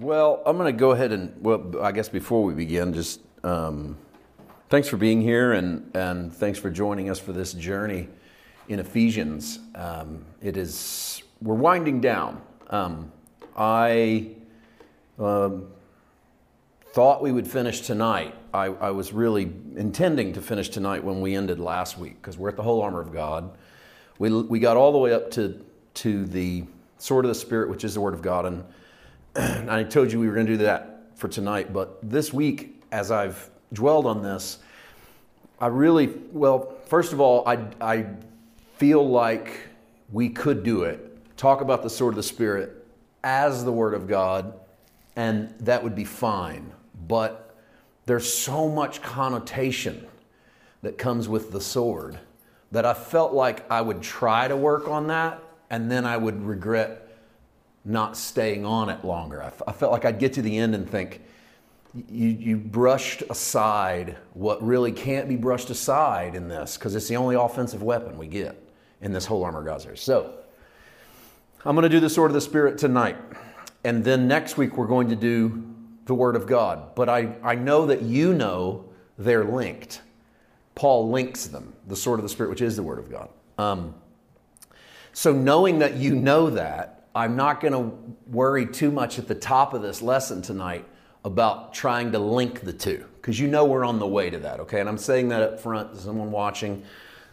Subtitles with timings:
[0.00, 3.98] Well, I'm going to go ahead and, well, I guess before we begin, just um,
[4.70, 8.08] thanks for being here and, and thanks for joining us for this journey
[8.70, 9.58] in Ephesians.
[9.74, 12.40] Um, it is, we're winding down.
[12.70, 13.12] Um,
[13.54, 14.28] I
[15.18, 15.68] um,
[16.94, 18.34] thought we would finish tonight.
[18.54, 22.48] I, I was really intending to finish tonight when we ended last week because we're
[22.48, 23.50] at the whole armor of God.
[24.18, 25.62] We, we got all the way up to,
[25.96, 26.64] to the
[26.96, 28.46] sword of the Spirit, which is the Word of God.
[28.46, 28.64] And
[29.36, 33.12] I told you we were going to do that for tonight, but this week, as
[33.12, 34.58] I've dwelled on this,
[35.60, 38.06] I really, well, first of all, I, I
[38.76, 39.68] feel like
[40.10, 41.36] we could do it.
[41.36, 42.84] Talk about the sword of the Spirit
[43.22, 44.58] as the Word of God,
[45.14, 46.72] and that would be fine.
[47.06, 47.54] But
[48.06, 50.08] there's so much connotation
[50.82, 52.18] that comes with the sword
[52.72, 56.42] that I felt like I would try to work on that, and then I would
[56.44, 57.09] regret
[57.84, 59.42] not staying on it longer.
[59.42, 61.22] I, felt like I'd get to the end and think,
[62.08, 67.16] you, you brushed aside what really can't be brushed aside in this because it's the
[67.16, 68.62] only offensive weapon we get
[69.00, 70.34] in this whole armor God So,
[71.64, 73.16] I'm going to do the sword of the Spirit tonight.
[73.84, 75.62] And then next week, we're going to do
[76.06, 76.94] the Word of God.
[76.94, 78.86] But I, I know that you know
[79.18, 80.00] they're linked.
[80.74, 83.28] Paul links them, the sword of the Spirit, which is the Word of God.
[83.58, 83.94] Um,
[85.12, 89.34] so, knowing that you know that, I'm not going to worry too much at the
[89.34, 90.86] top of this lesson tonight
[91.24, 94.60] about trying to link the two because you know we're on the way to that,
[94.60, 94.80] okay?
[94.80, 96.82] And I'm saying that up front to someone watching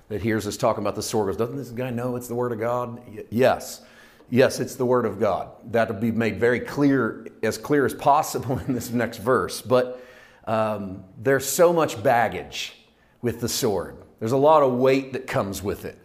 [0.09, 2.51] that hears us talking about the sword goes, Doesn't this guy know it's the Word
[2.51, 3.01] of God?
[3.07, 3.81] Y- yes.
[4.29, 5.51] Yes, it's the Word of God.
[5.71, 9.61] That'll be made very clear, as clear as possible in this next verse.
[9.61, 10.03] But
[10.45, 12.73] um, there's so much baggage
[13.21, 15.99] with the sword, there's a lot of weight that comes with it.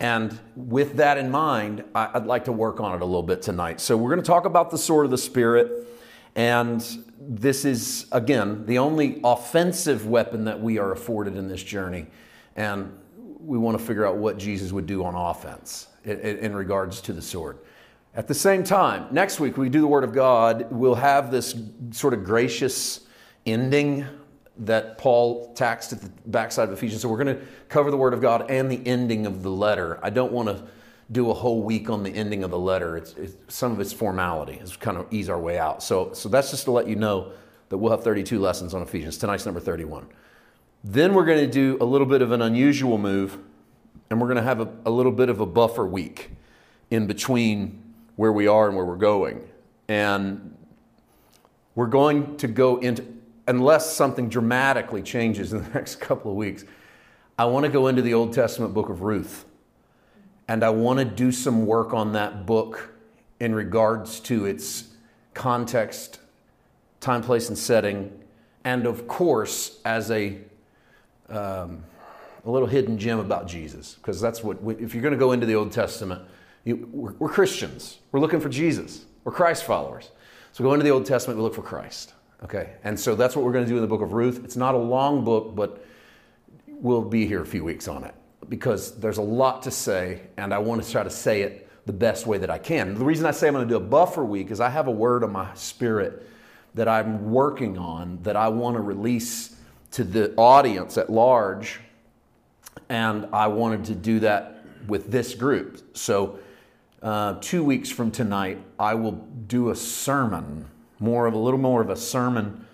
[0.00, 3.80] And with that in mind, I'd like to work on it a little bit tonight.
[3.80, 5.88] So, we're going to talk about the sword of the Spirit.
[6.34, 6.84] And
[7.20, 12.06] this is, again, the only offensive weapon that we are afforded in this journey.
[12.56, 17.12] And we want to figure out what Jesus would do on offense in, regards to
[17.12, 17.58] the sword.
[18.14, 20.70] At the same time, next week we do the Word of God.
[20.70, 21.54] We'll have this
[21.90, 23.00] sort of gracious
[23.46, 24.06] ending
[24.58, 27.02] that Paul taxed at the backside of Ephesians.
[27.02, 29.98] So we're going to cover the Word of God and the ending of the letter.
[30.02, 30.64] I don't want to
[31.10, 32.96] do a whole week on the ending of the letter.
[32.96, 34.54] It's, it's, some of it's formality.
[34.54, 35.82] It's kind of ease our way out.
[35.82, 37.32] So, so that's just to let you know
[37.68, 39.18] that we'll have 32 lessons on Ephesians.
[39.18, 40.06] Tonight's number 31.
[40.82, 43.38] Then we're going to do a little bit of an unusual move,
[44.10, 46.30] and we're going to have a, a little bit of a buffer week
[46.90, 47.82] in between
[48.16, 49.48] where we are and where we're going.
[49.88, 50.56] And
[51.74, 53.04] we're going to go into
[53.46, 56.64] unless something dramatically changes in the next couple of weeks,
[57.38, 59.44] I want to go into the Old Testament book of Ruth.
[60.46, 62.92] And I want to do some work on that book
[63.40, 64.88] in regards to its
[65.32, 66.20] context,
[67.00, 68.12] time, place, and setting,
[68.62, 70.38] and of course, as a,
[71.28, 71.82] um,
[72.44, 73.94] a little hidden gem about Jesus.
[73.94, 76.22] Because that's what, we, if you're going to go into the Old Testament,
[76.64, 77.98] you, we're, we're Christians.
[78.12, 79.04] We're looking for Jesus.
[79.24, 80.10] We're Christ followers.
[80.52, 82.12] So go into the Old Testament, we look for Christ.
[82.44, 84.44] Okay, and so that's what we're going to do in the book of Ruth.
[84.44, 85.82] It's not a long book, but
[86.66, 88.14] we'll be here a few weeks on it
[88.50, 91.94] because there's a lot to say, and I want to try to say it the
[91.94, 92.94] best way that I can.
[92.94, 94.90] The reason I say I'm going to do a buffer week is I have a
[94.90, 96.28] word on my spirit
[96.74, 99.56] that I'm working on that I want to release
[99.92, 101.80] to the audience at large,
[102.90, 105.96] and I wanted to do that with this group.
[105.96, 106.38] So,
[107.02, 109.12] uh, two weeks from tonight, I will
[109.46, 110.68] do a sermon
[110.98, 112.66] more of a little more of a sermon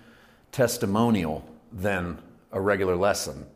[0.53, 2.19] testimonial than
[2.53, 3.47] a regular lesson.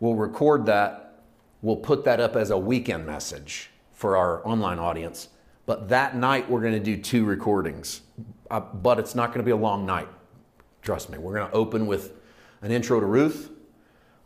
[0.00, 1.22] We'll record that,
[1.62, 5.28] we'll put that up as a weekend message for our online audience.
[5.66, 8.02] But that night, we're going to do two recordings.
[8.50, 10.08] Uh, but it's not going to be a long night.
[10.82, 11.16] Trust me.
[11.16, 12.12] We're going to open with
[12.60, 13.50] an intro to Ruth.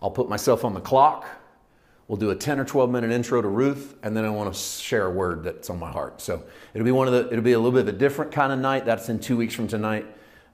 [0.00, 1.26] I'll put myself on the clock.
[2.08, 4.58] We'll do a 10 or 12 minute intro to Ruth, and then I want to
[4.58, 6.22] share a word that's on my heart.
[6.22, 6.42] So
[6.72, 8.58] it'll be one of the, it'll be a little bit of a different kind of
[8.58, 8.86] night.
[8.86, 10.06] That's in two weeks from tonight.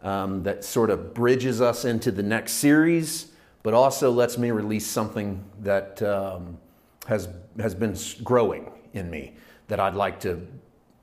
[0.02, 3.28] Um, that sort of bridges us into the next series,
[3.62, 6.58] but also lets me release something that um,
[7.06, 7.28] has
[7.58, 9.34] has been growing in me
[9.68, 10.46] that I'd like to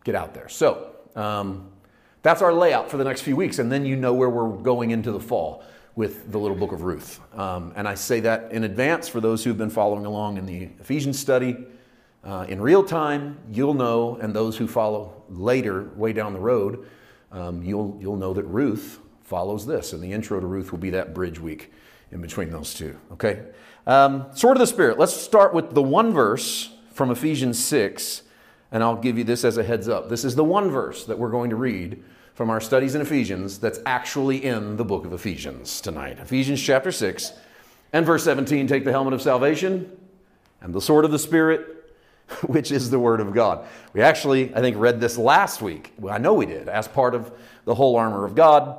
[0.04, 0.50] get out there.
[0.50, 1.72] So um,
[2.22, 4.92] that's our layout for the next few weeks, and then you know where we're going
[4.92, 5.64] into the fall
[5.96, 7.20] with the little book of Ruth.
[7.38, 10.70] Um, and I say that in advance for those who've been following along in the
[10.80, 11.58] Ephesians study.
[12.24, 16.88] Uh, in real time, you'll know, and those who follow later, way down the road,
[17.32, 19.94] um, you'll, you'll know that Ruth follows this.
[19.94, 21.72] And the intro to Ruth will be that bridge week
[22.12, 22.98] in between those two.
[23.14, 23.44] Okay?
[23.88, 25.00] Um, Sword of the Spirit.
[25.00, 28.24] Let's start with the one verse from Ephesians 6,
[28.72, 30.10] and I'll give you this as a heads up.
[30.10, 32.04] This is the one verse that we're going to read
[32.42, 36.18] from our studies in Ephesians that's actually in the book of Ephesians tonight.
[36.18, 37.34] Ephesians chapter 6
[37.94, 39.96] and verse 17 take the helmet of salvation
[40.60, 41.94] and the sword of the Spirit,
[42.48, 43.68] which is the word of God.
[43.94, 45.94] We actually, I think, read this last week.
[46.00, 47.32] Well, I know we did, as part of
[47.66, 48.76] the whole armor of God.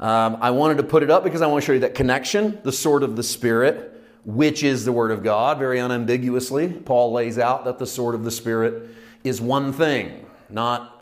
[0.00, 2.58] Um, I wanted to put it up because I want to show you that connection,
[2.62, 6.68] the sword of the Spirit, which is the Word of God, very unambiguously.
[6.68, 8.88] Paul lays out that the sword of the Spirit
[9.24, 10.95] is one thing, not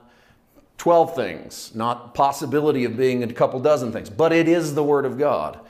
[0.79, 5.07] 12 things, not possibility of being a couple dozen things, but it is the Word
[5.07, 5.61] of God.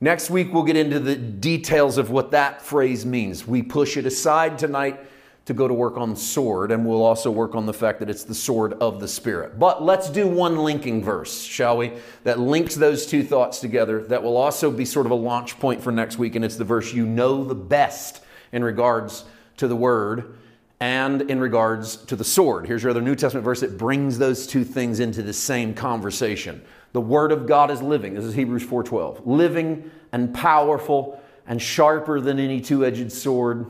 [0.00, 3.46] Next week, we'll get into the details of what that phrase means.
[3.46, 5.00] We push it aside tonight
[5.46, 8.24] to go to work on sword, and we'll also work on the fact that it's
[8.24, 9.58] the sword of the Spirit.
[9.58, 11.92] But let's do one linking verse, shall we?
[12.24, 14.02] That links those two thoughts together.
[14.02, 16.64] That will also be sort of a launch point for next week, and it's the
[16.64, 19.24] verse you know the best in regards
[19.58, 20.34] to the word
[20.80, 22.66] and in regards to the sword.
[22.66, 26.62] Here's your other New Testament verse that brings those two things into the same conversation.
[26.92, 28.14] The word of God is living.
[28.14, 29.26] This is Hebrews 4:12.
[29.26, 33.66] Living and powerful and sharper than any two-edged sword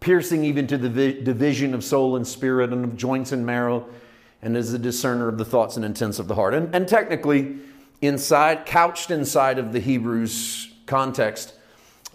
[0.00, 3.86] piercing even to the division of soul and spirit and of joints and marrow,
[4.42, 6.54] and is a discerner of the thoughts and intents of the heart.
[6.54, 7.56] And, and technically,
[8.00, 11.54] inside, couched inside of the Hebrews context,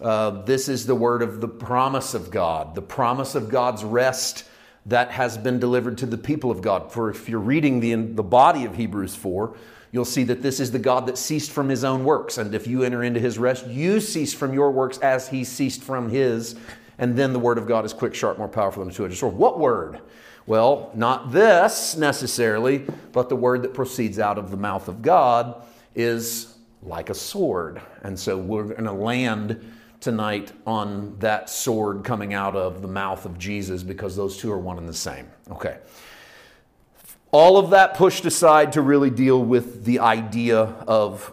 [0.01, 4.45] uh, this is the word of the promise of God, the promise of God's rest
[4.85, 6.91] that has been delivered to the people of God.
[6.91, 9.55] For if you're reading the, the body of Hebrews 4,
[9.91, 12.37] you'll see that this is the God that ceased from his own works.
[12.37, 15.83] And if you enter into his rest, you cease from your works as he ceased
[15.83, 16.55] from his.
[16.97, 19.35] And then the word of God is quick, sharp, more powerful than two edged sword.
[19.35, 20.01] What word?
[20.45, 25.63] Well, not this necessarily, but the word that proceeds out of the mouth of God
[25.95, 27.81] is like a sword.
[28.01, 33.25] And so we're going to land tonight on that sword coming out of the mouth
[33.25, 35.27] of Jesus because those two are one and the same.
[35.49, 35.77] Okay.
[37.31, 41.31] All of that pushed aside to really deal with the idea of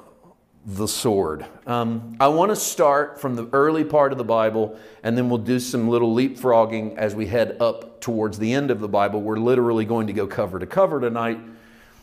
[0.65, 1.45] the sword.
[1.67, 5.39] Um, I want to start from the early part of the Bible, and then we'll
[5.39, 9.21] do some little leapfrogging as we head up towards the end of the Bible.
[9.21, 11.41] We're literally going to go cover to cover tonight.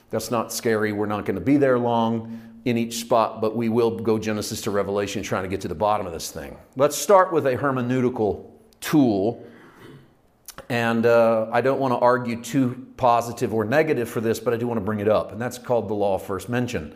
[0.10, 0.92] That's not scary.
[0.92, 4.62] We're not going to be there long in each spot, but we will go Genesis
[4.62, 6.58] to Revelation trying to get to the bottom of this thing.
[6.76, 8.46] Let's start with a hermeneutical
[8.82, 9.46] tool.
[10.70, 14.58] And uh, I don't want to argue too positive or negative for this, but I
[14.58, 15.32] do want to bring it up.
[15.32, 16.94] And that's called the law of first mention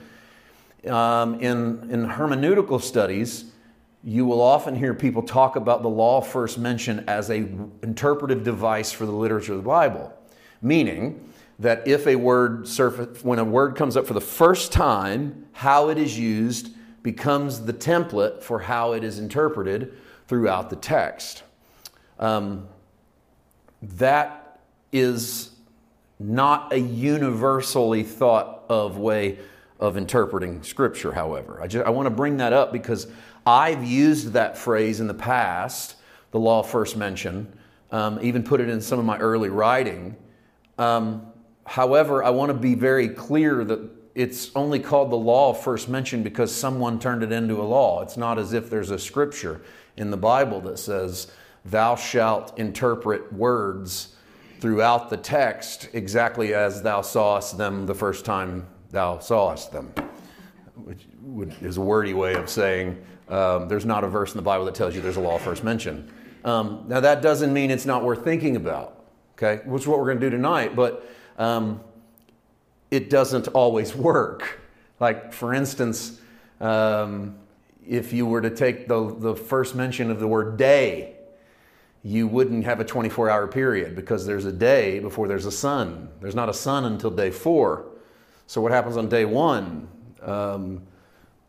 [0.88, 3.46] um, in, in hermeneutical studies,
[4.04, 7.48] you will often hear people talk about the law first mention as a
[7.84, 10.12] interpretive device for the literature of the Bible,
[10.62, 11.32] meaning
[11.62, 15.90] that if a word surface, when a word comes up for the first time, how
[15.90, 16.74] it is used
[17.04, 19.94] becomes the template for how it is interpreted
[20.28, 21.44] throughout the text.
[22.18, 22.68] Um,
[23.84, 24.60] that
[24.92, 25.52] is
[26.20, 29.38] not a universally thought of way
[29.80, 31.60] of interpreting Scripture, however.
[31.62, 33.06] I, just, I want to bring that up because
[33.46, 35.96] I've used that phrase in the past,
[36.32, 37.52] the law first mention,
[37.92, 40.16] um, even put it in some of my early writing.
[40.80, 41.28] Um,
[41.66, 43.80] however, I want to be very clear that
[44.14, 48.02] it's only called the law first mentioned because someone turned it into a law.
[48.02, 49.62] It's not as if there's a scripture
[49.98, 51.32] in the Bible that says,
[51.64, 54.16] Thou shalt interpret words
[54.60, 59.94] throughout the text exactly as thou sawest them the first time thou sawest them,
[60.76, 61.06] which
[61.62, 64.76] is a wordy way of saying um, there's not a verse in the Bible that
[64.76, 66.12] tells you there's a law first mentioned.
[66.44, 70.06] Um, now, that doesn't mean it's not worth thinking about, okay, which is what we're
[70.06, 71.10] going to do tonight, but
[71.42, 71.82] um,
[72.92, 74.60] it doesn't always work.
[75.00, 76.22] Like, for instance,
[76.60, 77.36] um,
[77.88, 81.16] if you were to take the, the first mention of the word day,
[82.04, 86.10] you wouldn't have a 24 hour period because there's a day before there's a sun.
[86.20, 87.88] There's not a sun until day four.
[88.46, 89.88] So, what happens on day one?
[90.22, 90.84] Um,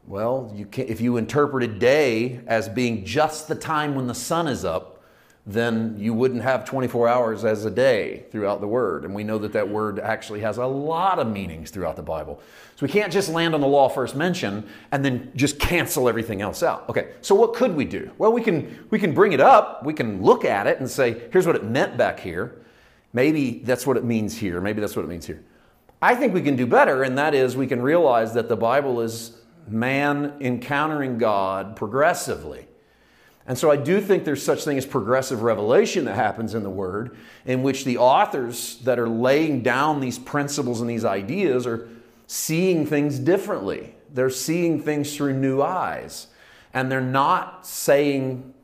[0.06, 4.64] well, you if you interpreted day as being just the time when the sun is
[4.64, 5.01] up,
[5.44, 9.04] then you wouldn't have 24 hours as a day throughout the word.
[9.04, 12.40] And we know that that word actually has a lot of meanings throughout the Bible.
[12.76, 16.42] So we can't just land on the law first mention and then just cancel everything
[16.42, 16.88] else out.
[16.88, 18.10] Okay, so what could we do?
[18.18, 21.22] Well, we can, we can bring it up, we can look at it and say,
[21.32, 22.62] here's what it meant back here.
[23.12, 24.60] Maybe that's what it means here.
[24.60, 25.42] Maybe that's what it means here.
[26.00, 29.00] I think we can do better, and that is we can realize that the Bible
[29.00, 32.66] is man encountering God progressively.
[33.46, 36.70] And so I do think there's such thing as progressive revelation that happens in the
[36.70, 41.88] Word, in which the authors that are laying down these principles and these ideas are
[42.26, 43.94] seeing things differently.
[44.12, 46.28] They're seeing things through new eyes.
[46.72, 48.54] And they're not saying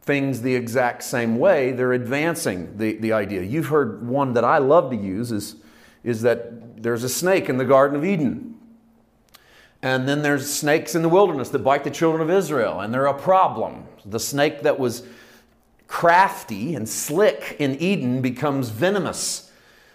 [0.00, 3.42] things the exact same way, they're advancing the, the idea.
[3.42, 5.56] You've heard one that I love to use is
[6.04, 8.54] is that there's a snake in the Garden of Eden.
[9.82, 13.06] And then there's snakes in the wilderness that bite the children of Israel, and they're
[13.06, 13.84] a problem.
[14.04, 15.06] The snake that was
[15.86, 19.52] crafty and slick in Eden becomes venomous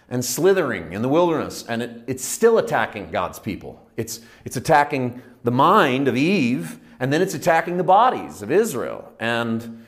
[0.08, 3.86] and slithering in the wilderness, and it, it's still attacking God's people.
[3.96, 9.12] It's, it's attacking the mind of Eve, and then it's attacking the bodies of Israel.
[9.20, 9.86] And,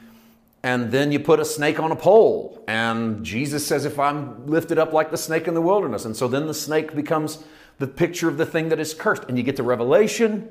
[0.63, 4.79] and then you put a snake on a pole, and Jesus says, If I'm lifted
[4.79, 6.05] up like the snake in the wilderness.
[6.05, 7.43] And so then the snake becomes
[7.79, 9.25] the picture of the thing that is cursed.
[9.29, 10.49] And you get to Revelation,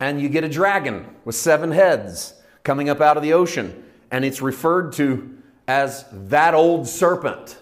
[0.00, 2.34] and you get a dragon with seven heads
[2.68, 7.56] coming up out of the ocean and it's referred to as that old serpent.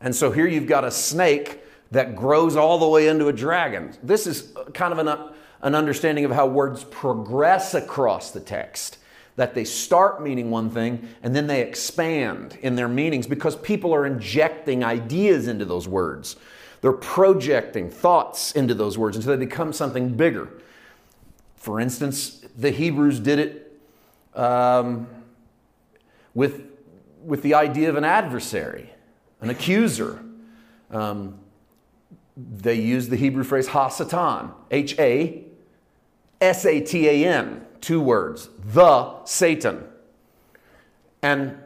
[0.00, 3.92] And so here you've got a snake that grows all the way into a dragon.
[4.04, 5.08] This is kind of an,
[5.62, 8.98] an understanding of how words progress across the text.
[9.34, 13.92] That they start meaning one thing and then they expand in their meanings because people
[13.92, 16.36] are injecting ideas into those words.
[16.82, 20.48] They're projecting thoughts into those words until they become something bigger.
[21.56, 23.65] For instance, the Hebrews did it
[24.36, 25.08] um,
[26.34, 26.62] with,
[27.24, 28.90] with the idea of an adversary,
[29.40, 30.22] an accuser.
[30.90, 31.40] Um,
[32.36, 35.44] they use the Hebrew phrase Hasatan, H A
[36.40, 39.84] S A T A N, two words, the Satan.
[41.22, 41.58] And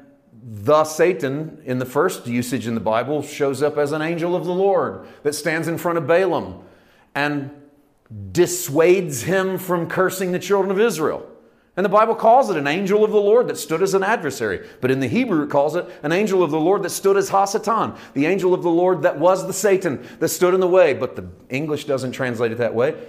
[0.42, 4.44] the Satan, in the first usage in the Bible, shows up as an angel of
[4.44, 6.62] the Lord that stands in front of Balaam
[7.14, 7.50] and
[8.32, 11.29] dissuades him from cursing the children of Israel.
[11.80, 14.68] And the Bible calls it an angel of the Lord that stood as an adversary.
[14.82, 17.30] But in the Hebrew, it calls it an angel of the Lord that stood as
[17.30, 20.92] Hasatan, the angel of the Lord that was the Satan that stood in the way.
[20.92, 23.02] But the English doesn't translate it that way.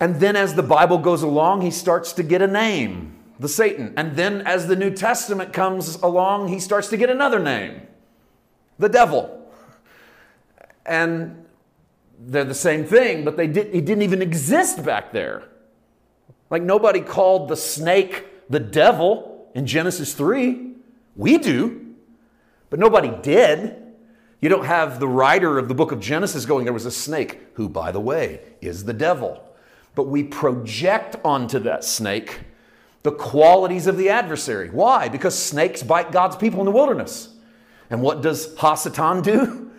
[0.00, 3.94] And then as the Bible goes along, he starts to get a name, the Satan.
[3.96, 7.82] And then as the New Testament comes along, he starts to get another name,
[8.80, 9.48] the devil.
[10.84, 11.46] And
[12.18, 15.44] they're the same thing, but they did, he didn't even exist back there.
[16.52, 20.74] Like nobody called the snake the devil in Genesis 3.
[21.16, 21.94] We do,
[22.68, 23.74] but nobody did.
[24.42, 27.40] You don't have the writer of the book of Genesis going, there was a snake,
[27.54, 29.42] who, by the way, is the devil.
[29.94, 32.40] But we project onto that snake
[33.02, 34.68] the qualities of the adversary.
[34.68, 35.08] Why?
[35.08, 37.34] Because snakes bite God's people in the wilderness.
[37.88, 39.70] And what does Hasatan do?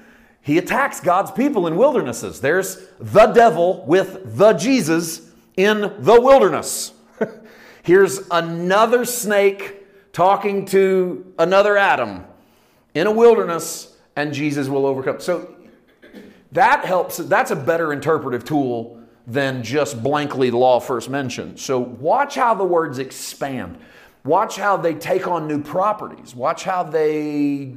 [0.42, 2.42] He attacks God's people in wildernesses.
[2.42, 6.94] There's the devil with the Jesus in the wilderness.
[7.84, 12.26] Here's another snake talking to another Adam
[12.94, 15.20] in a wilderness, and Jesus will overcome.
[15.20, 15.56] So
[16.52, 17.18] that helps.
[17.18, 21.60] That's a better interpretive tool than just blankly the law first mentioned.
[21.60, 23.78] So watch how the words expand.
[24.24, 26.36] Watch how they take on new properties.
[26.36, 27.74] Watch how they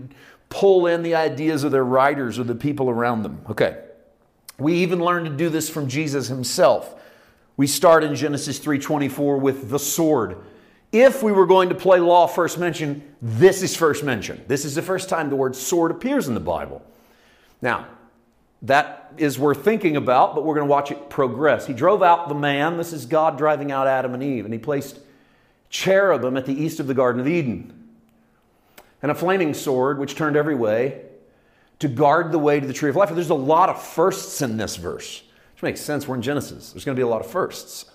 [0.48, 3.44] pull in the ideas of their writers or the people around them.
[3.50, 3.82] Okay.
[4.58, 6.94] We even learn to do this from Jesus himself.
[7.56, 10.36] We start in Genesis 3:24 with the sword.
[10.92, 14.44] If we were going to play law first mention, this is first mentioned.
[14.46, 16.82] This is the first time the word sword appears in the Bible.
[17.60, 17.86] Now,
[18.62, 21.66] that is worth thinking about, but we're going to watch it progress.
[21.66, 22.76] He drove out the man.
[22.76, 25.00] This is God driving out Adam and Eve, and he placed
[25.68, 27.72] cherubim at the east of the Garden of Eden
[29.02, 31.02] and a flaming sword which turned every way
[31.78, 33.10] to guard the way to the tree of life.
[33.10, 35.22] There's a lot of firsts in this verse.
[35.56, 36.06] Which makes sense.
[36.06, 36.72] We're in Genesis.
[36.72, 37.86] There's going to be a lot of firsts.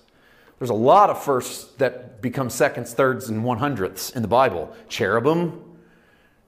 [0.58, 4.74] There's a lot of firsts that become seconds, thirds, and one hundredths in the Bible.
[4.88, 5.62] Cherubim,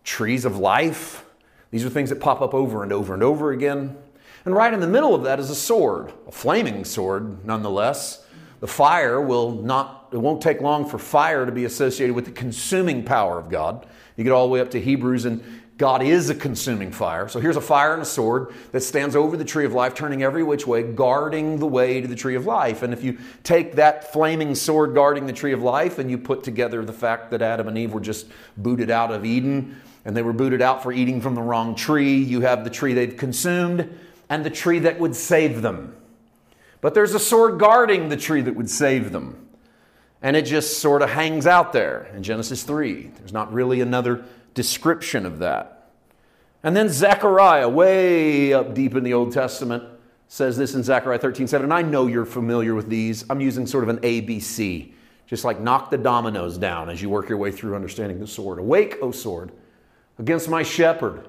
[0.02, 1.24] trees of life.
[1.70, 3.96] These are things that pop up over and over and over again.
[4.44, 8.26] And right in the middle of that is a sword, a flaming sword, nonetheless.
[8.58, 12.32] The fire will not, it won't take long for fire to be associated with the
[12.32, 13.86] consuming power of God.
[14.16, 15.44] You get all the way up to Hebrews, and
[15.76, 17.28] God is a consuming fire.
[17.28, 20.22] So here's a fire and a sword that stands over the tree of life, turning
[20.22, 22.82] every which way, guarding the way to the tree of life.
[22.82, 26.44] And if you take that flaming sword guarding the tree of life and you put
[26.44, 28.26] together the fact that Adam and Eve were just
[28.56, 32.18] booted out of Eden and they were booted out for eating from the wrong tree,
[32.18, 35.96] you have the tree they've consumed and the tree that would save them.
[36.82, 39.48] But there's a sword guarding the tree that would save them.
[40.22, 43.10] And it just sort of hangs out there in Genesis 3.
[43.18, 45.90] There's not really another description of that.
[46.62, 49.84] And then Zechariah, way up deep in the Old Testament,
[50.28, 51.64] says this in Zechariah 13 7.
[51.64, 53.24] And I know you're familiar with these.
[53.28, 54.92] I'm using sort of an ABC,
[55.26, 58.58] just like knock the dominoes down as you work your way through understanding the sword.
[58.58, 59.52] Awake, O sword,
[60.18, 61.28] against my shepherd,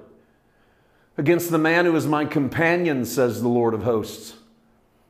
[1.18, 4.36] against the man who is my companion, says the Lord of hosts.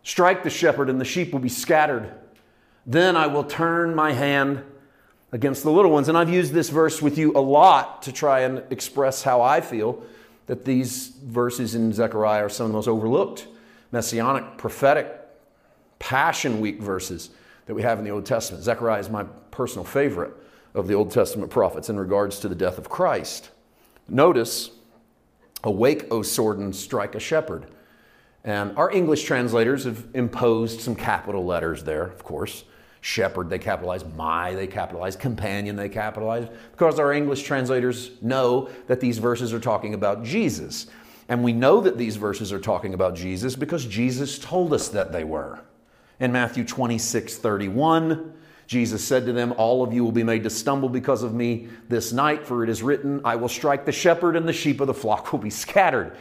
[0.01, 2.13] Strike the shepherd, and the sheep will be scattered.
[2.85, 4.63] Then I will turn my hand
[5.31, 6.07] against the little ones.
[6.07, 9.61] And I've used this verse with you a lot to try and express how I
[9.61, 10.03] feel
[10.47, 13.47] that these verses in Zechariah are some of the most overlooked
[13.91, 15.21] messianic, prophetic,
[15.99, 17.29] Passion Week verses
[17.65, 18.63] that we have in the Old Testament.
[18.63, 20.33] Zechariah is my personal favorite
[20.73, 23.49] of the Old Testament prophets in regards to the death of Christ.
[24.07, 24.69] Notice,
[25.63, 27.65] awake, O sword, and strike a shepherd.
[28.43, 32.65] And our English translators have imposed some capital letters there, of course.
[33.05, 34.03] Shepherd, they capitalize.
[34.17, 35.15] My, they capitalize.
[35.15, 36.47] Companion, they capitalize.
[36.71, 40.87] Because our English translators know that these verses are talking about Jesus.
[41.29, 45.11] And we know that these verses are talking about Jesus because Jesus told us that
[45.11, 45.59] they were.
[46.19, 48.33] In Matthew 26 31,
[48.65, 51.67] Jesus said to them, All of you will be made to stumble because of me
[51.87, 54.87] this night, for it is written, I will strike the shepherd, and the sheep of
[54.87, 56.17] the flock will be scattered.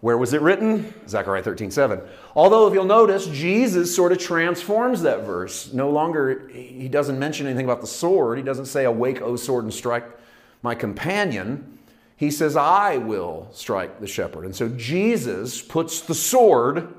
[0.00, 0.94] Where was it written?
[1.08, 2.00] Zechariah 13, 7.
[2.36, 5.72] Although, if you'll notice, Jesus sort of transforms that verse.
[5.72, 8.38] No longer, he doesn't mention anything about the sword.
[8.38, 10.04] He doesn't say, Awake, O sword, and strike
[10.62, 11.78] my companion.
[12.16, 14.44] He says, I will strike the shepherd.
[14.44, 16.94] And so Jesus puts the sword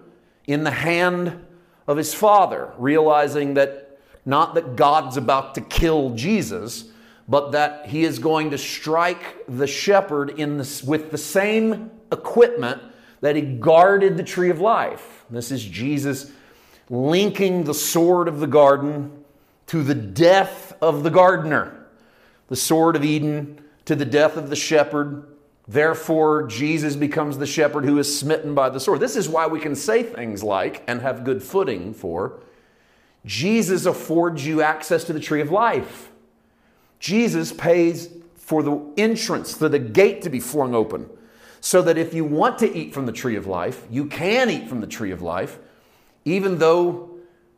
[0.46, 1.46] in the hand
[1.88, 6.86] of his father, realizing that not that God's about to kill Jesus,
[7.29, 12.82] but that he is going to strike the shepherd in the, with the same equipment
[13.21, 15.25] that he guarded the tree of life.
[15.29, 16.31] This is Jesus
[16.89, 19.23] linking the sword of the garden
[19.67, 21.85] to the death of the gardener,
[22.47, 25.25] the sword of Eden to the death of the shepherd,
[25.69, 28.99] Therefore, Jesus becomes the shepherd who is smitten by the sword.
[28.99, 32.39] This is why we can say things like, and have good footing for,
[33.23, 36.09] Jesus affords you access to the tree of life.
[36.99, 41.07] Jesus pays for the entrance, for the gate to be flung open,
[41.62, 44.68] so that if you want to eat from the tree of life, you can eat
[44.70, 45.60] from the tree of life,
[46.25, 47.10] even though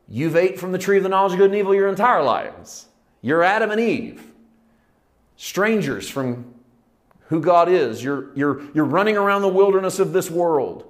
[0.07, 2.87] you've ate from the tree of the knowledge of good and evil your entire lives.
[3.21, 4.23] You're Adam and Eve,
[5.35, 6.53] strangers from
[7.27, 8.03] who God is.
[8.03, 10.85] You're, you're, you're running around the wilderness of this world.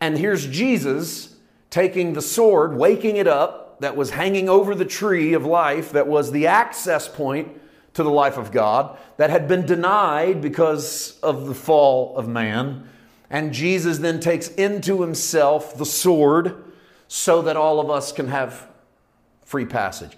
[0.00, 1.36] And here's Jesus
[1.70, 6.06] taking the sword, waking it up that was hanging over the tree of life, that
[6.06, 7.60] was the access point
[7.96, 12.88] to the life of God, that had been denied because of the fall of man.
[13.30, 16.62] And Jesus then takes into himself the sword
[17.08, 18.68] so that all of us can have
[19.44, 20.16] free passage.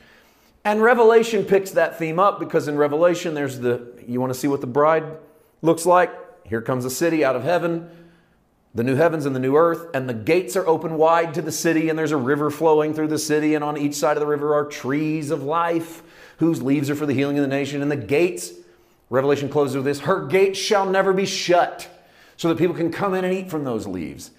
[0.64, 4.48] And Revelation picks that theme up because in Revelation, there's the, you want to see
[4.48, 5.04] what the bride
[5.62, 6.10] looks like?
[6.44, 7.88] Here comes a city out of heaven,
[8.74, 11.52] the new heavens and the new earth, and the gates are open wide to the
[11.52, 14.26] city, and there's a river flowing through the city, and on each side of the
[14.26, 16.02] river are trees of life,
[16.38, 17.82] whose leaves are for the healing of the nation.
[17.82, 18.52] And the gates,
[19.10, 21.88] Revelation closes with this, her gates shall never be shut,
[22.36, 24.30] so that people can come in and eat from those leaves.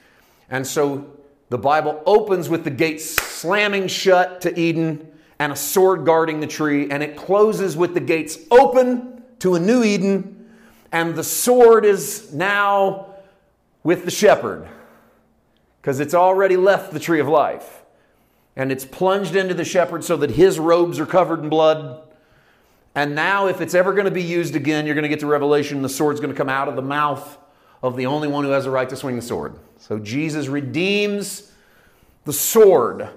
[0.49, 1.11] And so
[1.49, 6.47] the Bible opens with the gates slamming shut to Eden and a sword guarding the
[6.47, 10.49] tree, and it closes with the gates open to a new Eden,
[10.91, 13.07] and the sword is now
[13.83, 14.67] with the shepherd
[15.81, 17.78] because it's already left the tree of life.
[18.59, 22.01] And it's plunged into the shepherd so that his robes are covered in blood.
[22.93, 25.27] And now, if it's ever going to be used again, you're going to get to
[25.27, 27.37] Revelation, the sword's going to come out of the mouth
[27.81, 29.57] of the only one who has the right to swing the sword.
[29.77, 31.53] So Jesus redeems
[32.25, 33.07] the sword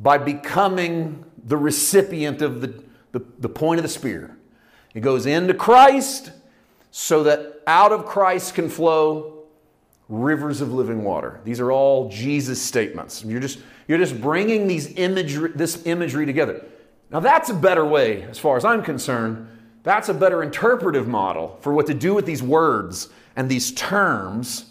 [0.00, 4.36] by becoming the recipient of the, the, the point of the spear.
[4.94, 6.32] It goes into Christ
[6.90, 9.44] so that out of Christ can flow
[10.08, 11.40] rivers of living water.
[11.44, 13.24] These are all Jesus statements.
[13.24, 16.64] You're just, you're just bringing these imagery, this imagery together.
[17.10, 19.48] Now, that's a better way, as far as I'm concerned.
[19.82, 24.66] That's a better interpretive model for what to do with these words and these terms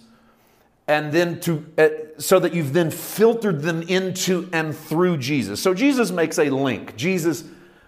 [0.87, 5.61] and then to uh, so that you've then filtered them into and through Jesus.
[5.61, 6.95] So Jesus makes a link.
[6.95, 7.43] Jesus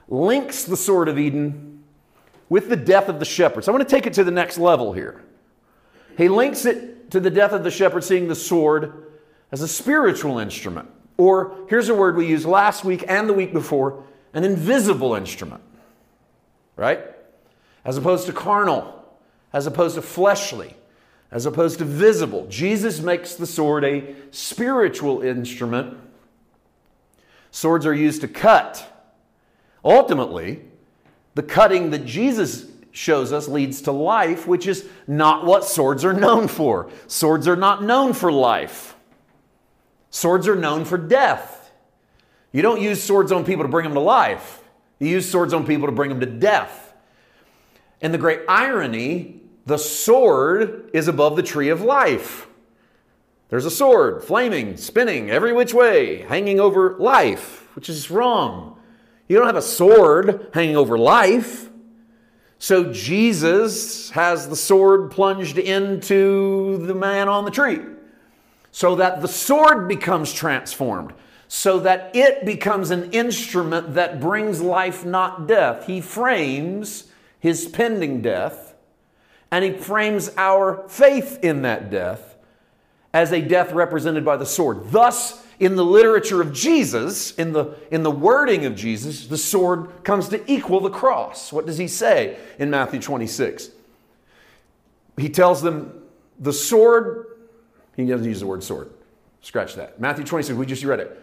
[0.07, 1.83] links the sword of Eden
[2.49, 3.63] with the death of the shepherd.
[3.63, 5.23] So I want to take it to the next level here.
[6.17, 9.11] He links it to the death of the shepherd, seeing the sword
[9.51, 10.89] as a spiritual instrument.
[11.17, 15.61] Or here's a word we used last week and the week before an invisible instrument,
[16.75, 17.01] right?
[17.85, 19.05] As opposed to carnal,
[19.51, 20.75] as opposed to fleshly
[21.33, 22.45] as opposed to visible.
[22.47, 25.97] Jesus makes the sword a spiritual instrument.
[27.49, 28.87] Swords are used to cut.
[29.83, 30.61] Ultimately,
[31.33, 36.13] the cutting that Jesus shows us leads to life, which is not what swords are
[36.13, 36.91] known for.
[37.07, 38.92] Swords are not known for life,
[40.13, 41.71] swords are known for death.
[42.51, 44.61] You don't use swords on people to bring them to life,
[44.99, 46.93] you use swords on people to bring them to death.
[48.01, 52.47] And the great irony the sword is above the tree of life.
[53.49, 58.77] There's a sword, flaming, spinning every which way, hanging over life, which is wrong.
[59.27, 61.69] You don't have a sword hanging over life.
[62.59, 67.79] So Jesus has the sword plunged into the man on the tree
[68.73, 71.13] so that the sword becomes transformed,
[71.47, 75.85] so that it becomes an instrument that brings life, not death.
[75.85, 77.05] He frames
[77.39, 78.73] his pending death,
[79.51, 82.35] and he frames our faith in that death
[83.13, 84.89] as a death represented by the sword.
[84.89, 90.03] Thus, in the literature of Jesus, in the, in the wording of Jesus, the sword
[90.03, 91.53] comes to equal the cross.
[91.53, 93.69] What does he say in Matthew 26?
[95.17, 96.01] He tells them,
[96.39, 97.32] the sword
[97.95, 98.91] he doesn't use the word sword.
[99.41, 99.99] Scratch that.
[99.99, 101.19] Matthew 26, we just read it.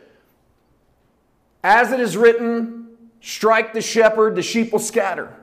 [1.65, 2.89] As it is written,
[3.21, 5.35] strike the shepherd, the sheep will scatter.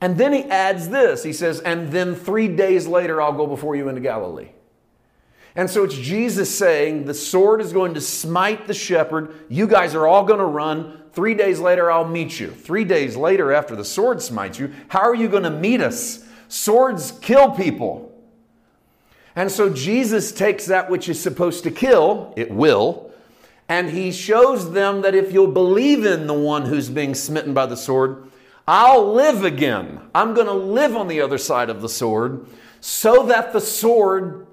[0.00, 3.74] And then he adds this he says, and then three days later I'll go before
[3.74, 4.50] you into Galilee.
[5.56, 9.34] And so it's Jesus saying, the sword is going to smite the shepherd.
[9.48, 11.02] You guys are all going to run.
[11.12, 12.48] Three days later, I'll meet you.
[12.48, 16.24] Three days later, after the sword smites you, how are you going to meet us?
[16.46, 18.17] Swords kill people.
[19.38, 23.12] And so Jesus takes that which is supposed to kill, it will,
[23.68, 27.66] and he shows them that if you'll believe in the one who's being smitten by
[27.66, 28.28] the sword,
[28.66, 30.00] I'll live again.
[30.12, 32.48] I'm going to live on the other side of the sword
[32.80, 34.48] so that the sword,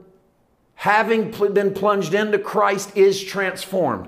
[0.75, 4.07] having been plunged into Christ, is transformed.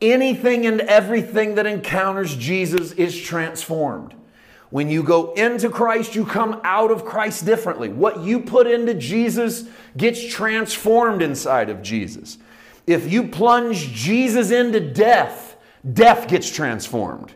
[0.00, 4.14] Anything and everything that encounters Jesus is transformed.
[4.72, 7.90] When you go into Christ, you come out of Christ differently.
[7.90, 9.64] What you put into Jesus
[9.98, 12.38] gets transformed inside of Jesus.
[12.86, 15.56] If you plunge Jesus into death,
[15.92, 17.34] death gets transformed.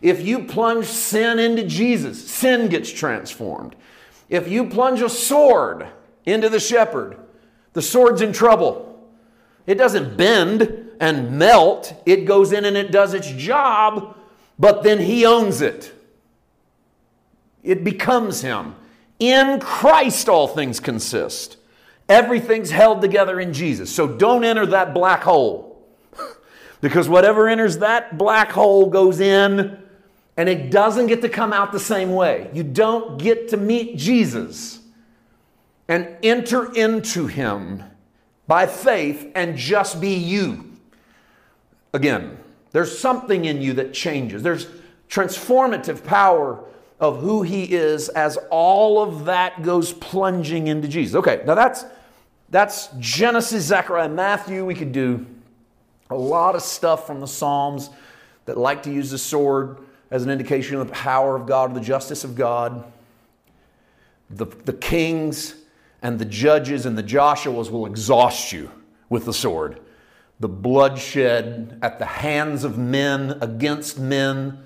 [0.00, 3.76] If you plunge sin into Jesus, sin gets transformed.
[4.30, 5.86] If you plunge a sword
[6.24, 7.18] into the shepherd,
[7.74, 9.06] the sword's in trouble.
[9.66, 14.16] It doesn't bend and melt, it goes in and it does its job,
[14.58, 15.94] but then he owns it.
[17.62, 18.74] It becomes Him.
[19.18, 21.56] In Christ, all things consist.
[22.08, 23.94] Everything's held together in Jesus.
[23.94, 25.86] So don't enter that black hole.
[26.80, 29.78] because whatever enters that black hole goes in
[30.36, 32.50] and it doesn't get to come out the same way.
[32.52, 34.80] You don't get to meet Jesus
[35.86, 37.84] and enter into Him
[38.46, 40.72] by faith and just be you.
[41.92, 42.38] Again,
[42.72, 44.42] there's something in you that changes.
[44.42, 44.66] There's
[45.08, 46.64] transformative power
[47.00, 51.16] of who he is as all of that goes plunging into Jesus.
[51.16, 51.84] Okay, now that's
[52.50, 54.64] that's Genesis, Zechariah, Matthew.
[54.64, 55.26] We could do
[56.10, 57.90] a lot of stuff from the Psalms
[58.44, 59.78] that like to use the sword
[60.10, 62.84] as an indication of the power of God, the justice of God.
[64.28, 65.54] The, the kings
[66.02, 68.70] and the judges and the Joshuas will exhaust you
[69.08, 69.80] with the sword.
[70.40, 74.58] The bloodshed at the hands of men against men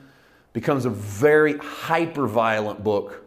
[0.54, 3.26] becomes a very hyper violent book.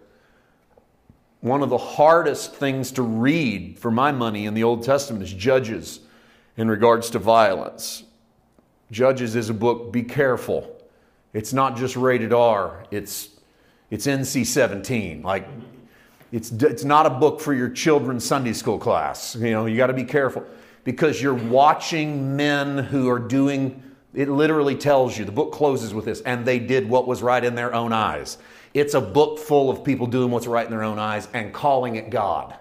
[1.42, 5.32] One of the hardest things to read for my money in the Old Testament is
[5.32, 6.00] Judges
[6.56, 8.04] in regards to violence.
[8.90, 10.74] Judges is a book, be careful.
[11.34, 13.30] It's not just rated R, it's,
[13.92, 15.22] it's NC 17.
[15.22, 15.48] Like,
[16.32, 19.36] it's, it's not a book for your children's Sunday school class.
[19.36, 20.46] You know, you got to be careful
[20.84, 23.84] because you're watching men who are doing
[24.18, 27.44] it literally tells you, the book closes with this, and they did what was right
[27.44, 28.40] in their own eyes.
[28.74, 31.98] It's a book full of people doing what's right in their own eyes and calling
[31.98, 32.56] it God.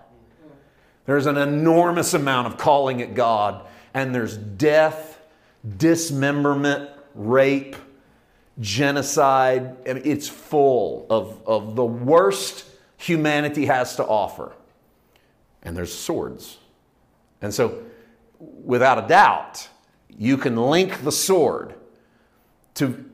[1.06, 5.18] There's an enormous amount of calling it God, and there's death,
[5.78, 7.74] dismemberment, rape,
[8.60, 9.78] genocide.
[9.88, 12.66] I mean, it's full of, of the worst
[12.98, 14.52] humanity has to offer.
[15.62, 16.58] And there's swords.
[17.40, 17.82] And so,
[18.38, 19.70] without a doubt,
[20.18, 21.74] you can link the sword
[22.74, 23.04] to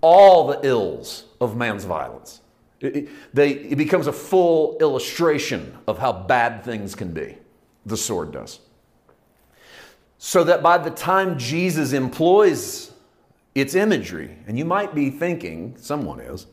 [0.00, 2.40] all the ills of man's violence.
[2.80, 7.36] It, it, they, it becomes a full illustration of how bad things can be.
[7.86, 8.60] The sword does.
[10.18, 12.92] So that by the time Jesus employs
[13.54, 16.46] its imagery, and you might be thinking, someone is,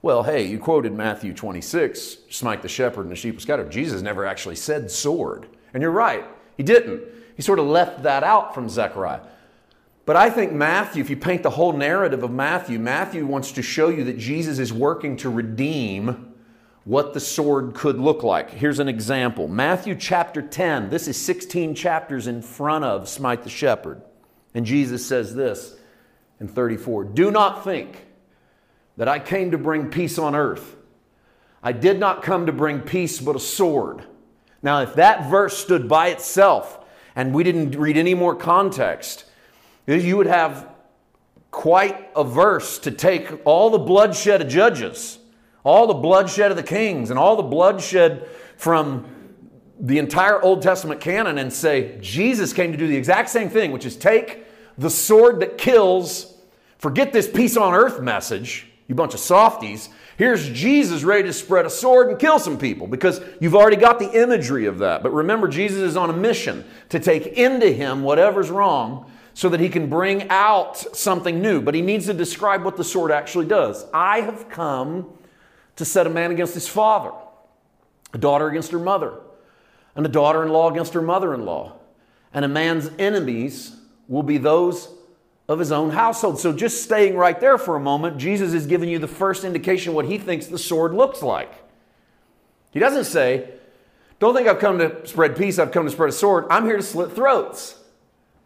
[0.00, 3.70] well, hey, you quoted Matthew 26, smite the shepherd and the sheep will scattered.
[3.70, 5.48] Jesus never actually said sword.
[5.74, 6.24] And you're right,
[6.56, 7.02] he didn't.
[7.36, 9.20] He sort of left that out from Zechariah.
[10.08, 13.62] But I think Matthew, if you paint the whole narrative of Matthew, Matthew wants to
[13.62, 16.32] show you that Jesus is working to redeem
[16.84, 18.48] what the sword could look like.
[18.48, 20.88] Here's an example Matthew chapter 10.
[20.88, 24.00] This is 16 chapters in front of Smite the Shepherd.
[24.54, 25.76] And Jesus says this
[26.40, 28.06] in 34 Do not think
[28.96, 30.74] that I came to bring peace on earth.
[31.62, 34.04] I did not come to bring peace, but a sword.
[34.62, 36.82] Now, if that verse stood by itself
[37.14, 39.26] and we didn't read any more context,
[39.96, 40.68] you would have
[41.50, 45.18] quite a verse to take all the bloodshed of judges,
[45.64, 49.06] all the bloodshed of the kings, and all the bloodshed from
[49.80, 53.72] the entire Old Testament canon and say Jesus came to do the exact same thing,
[53.72, 54.44] which is take
[54.76, 56.36] the sword that kills,
[56.78, 59.88] forget this peace on earth message, you bunch of softies.
[60.16, 64.00] Here's Jesus ready to spread a sword and kill some people because you've already got
[64.00, 65.02] the imagery of that.
[65.02, 69.60] But remember, Jesus is on a mission to take into him whatever's wrong so that
[69.60, 71.62] he can bring out something new.
[71.62, 73.86] But he needs to describe what the sword actually does.
[73.94, 75.16] I have come
[75.76, 77.12] to set a man against his father,
[78.12, 79.14] a daughter against her mother,
[79.94, 81.74] and a daughter in law against her mother in law.
[82.34, 83.76] And a man's enemies
[84.08, 84.88] will be those
[85.48, 86.40] of his own household.
[86.40, 89.94] So, just staying right there for a moment, Jesus is giving you the first indication
[89.94, 91.52] what he thinks the sword looks like.
[92.72, 93.50] He doesn't say,
[94.18, 96.46] Don't think I've come to spread peace, I've come to spread a sword.
[96.50, 97.76] I'm here to slit throats,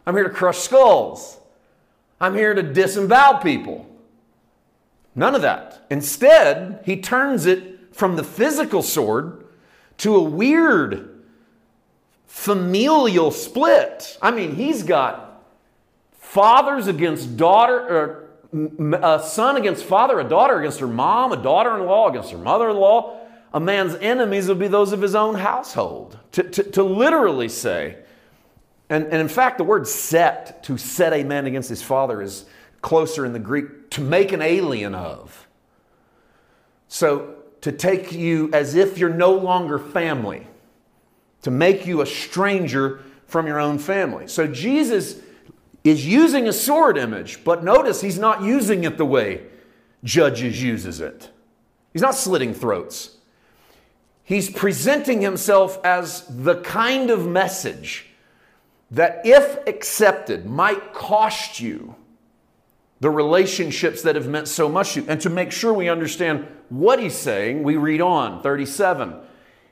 [0.05, 1.37] I'm here to crush skulls,
[2.19, 3.89] I'm here to disembowel people.
[5.15, 5.85] None of that.
[5.89, 9.45] Instead, he turns it from the physical sword
[9.97, 11.21] to a weird
[12.25, 14.17] familial split.
[14.21, 15.43] I mean, he's got
[16.13, 18.29] fathers against daughter, or
[19.03, 22.39] a son against father, a daughter against her mom, a daughter in law against her
[22.39, 23.19] mother in law.
[23.53, 26.17] A man's enemies will be those of his own household.
[26.31, 28.02] To, to, to literally say,
[28.93, 32.45] and, and in fact, the word set, to set a man against his father, is
[32.81, 35.47] closer in the Greek, to make an alien of.
[36.87, 40.47] So to take you as if you're no longer family
[41.43, 44.27] to make you a stranger from your own family.
[44.27, 45.21] So Jesus
[45.83, 49.43] is using a sword image, but notice he's not using it the way
[50.03, 51.29] Judges uses it.
[51.93, 53.17] He's not slitting throats.
[54.23, 58.07] He's presenting himself as the kind of message
[58.93, 61.95] that, if accepted, might cost you
[62.99, 65.07] the relationships that have meant so much to you.
[65.09, 69.15] And to make sure we understand what he's saying, we read on 37.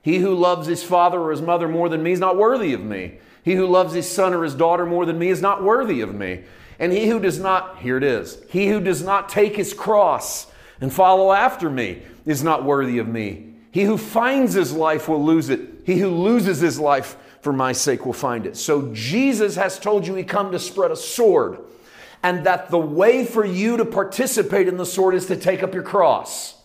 [0.01, 2.81] He who loves his father or his mother more than me is not worthy of
[2.81, 3.19] me.
[3.43, 6.13] He who loves his son or his daughter more than me is not worthy of
[6.13, 6.43] me.
[6.79, 10.47] And he who does not, here it is, he who does not take his cross
[10.81, 13.53] and follow after me is not worthy of me.
[13.71, 15.61] He who finds his life will lose it.
[15.85, 18.55] He who loses his life for my sake will find it.
[18.55, 21.59] So Jesus has told you he come to spread a sword
[22.23, 25.73] and that the way for you to participate in the sword is to take up
[25.73, 26.55] your cross.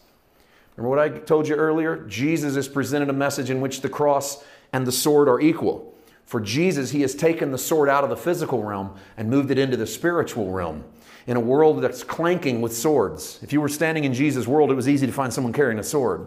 [0.77, 2.05] Remember what I told you earlier?
[2.07, 5.95] Jesus has presented a message in which the cross and the sword are equal.
[6.27, 9.59] For Jesus, he has taken the sword out of the physical realm and moved it
[9.59, 10.85] into the spiritual realm
[11.27, 13.39] in a world that's clanking with swords.
[13.43, 15.85] If you were standing in Jesus' world, it was easy to find someone carrying a
[15.85, 16.27] sword.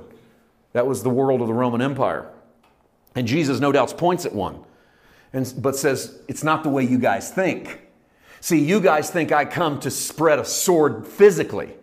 [0.73, 2.29] That was the world of the Roman Empire.
[3.15, 4.63] And Jesus, no doubt, points at one,
[5.33, 7.81] and, but says, It's not the way you guys think.
[8.41, 11.73] See, you guys think I come to spread a sword physically.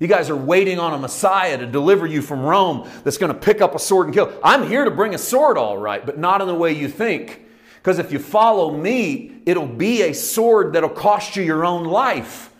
[0.00, 3.38] You guys are waiting on a Messiah to deliver you from Rome that's going to
[3.38, 4.32] pick up a sword and kill.
[4.42, 7.40] I'm here to bring a sword, all right, but not in the way you think.
[7.76, 12.50] Because if you follow me, it'll be a sword that'll cost you your own life.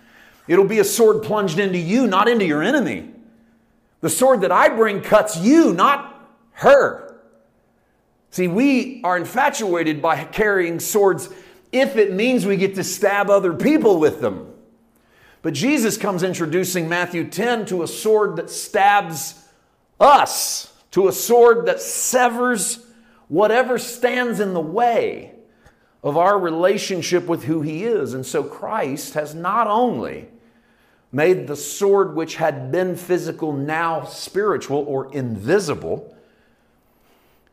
[0.47, 3.11] It'll be a sword plunged into you, not into your enemy.
[4.03, 7.12] The sword that I bring cuts you, not her.
[8.33, 11.29] See, we are infatuated by carrying swords
[11.71, 14.55] if it means we get to stab other people with them.
[15.43, 19.47] But Jesus comes introducing Matthew 10 to a sword that stabs
[20.01, 22.87] us, to a sword that severs
[23.29, 25.35] whatever stands in the way
[26.03, 28.15] of our relationship with who He is.
[28.15, 30.29] And so Christ has not only
[31.13, 36.17] made the sword which had been physical now spiritual or invisible,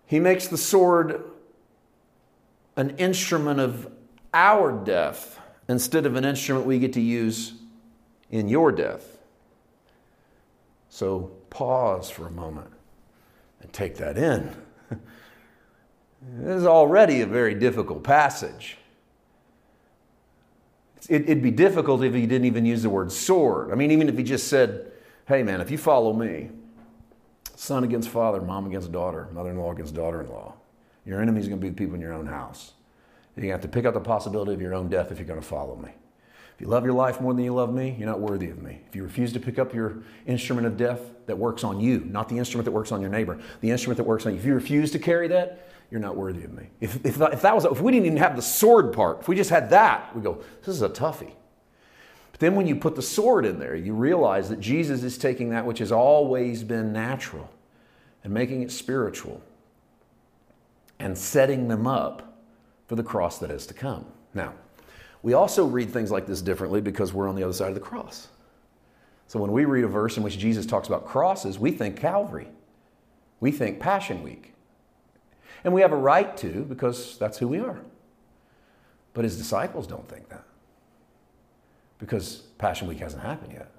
[0.10, 1.24] He makes the sword
[2.76, 3.91] an instrument of
[4.34, 7.54] our death instead of an instrument we get to use
[8.32, 9.19] in your death.
[10.89, 12.72] So pause for a moment
[13.62, 14.50] and take that in.
[14.89, 18.78] this is already a very difficult passage.
[21.08, 23.72] It, would be difficult if he didn't even use the word sword.
[23.72, 24.91] I mean, even if he just said,
[25.28, 26.50] hey man, if you follow me,
[27.60, 30.54] son against father, mom against daughter, mother in law against daughter in law,
[31.06, 32.72] your enemy's going to be the people in your own house.
[33.36, 35.45] You have to pick up the possibility of your own death if you're going to
[35.45, 35.89] follow me.
[36.56, 38.82] If you love your life more than you love me, you're not worthy of me.
[38.88, 42.28] If you refuse to pick up your instrument of death that works on you, not
[42.28, 44.54] the instrument that works on your neighbor, the instrument that works on you, if you
[44.54, 46.67] refuse to carry that, you're not worthy of me.
[46.80, 49.36] If, if, if that was, if we didn't even have the sword part, if we
[49.36, 51.34] just had that, we go, this is a toughie.
[52.39, 55.49] But then when you put the sword in there, you realize that Jesus is taking
[55.49, 57.49] that which has always been natural
[58.23, 59.41] and making it spiritual
[60.99, 62.38] and setting them up
[62.88, 64.06] for the cross that is to come.
[64.34, 64.54] Now,
[65.21, 67.82] we also read things like this differently because we're on the other side of the
[67.82, 68.30] cross.
[69.28, 72.47] So when we read a verse in which Jesus talks about crosses, we think Calvary.
[73.41, 74.54] We think Passion Week.
[75.65, 77.82] And we have a right to because that's who we are.
[79.13, 80.45] But his disciples don't think that
[82.00, 83.70] because Passion Week hasn't happened yet.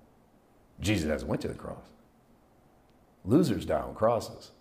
[0.81, 1.85] Jesus hasn't went to the cross.
[3.25, 4.53] Losers die on crosses.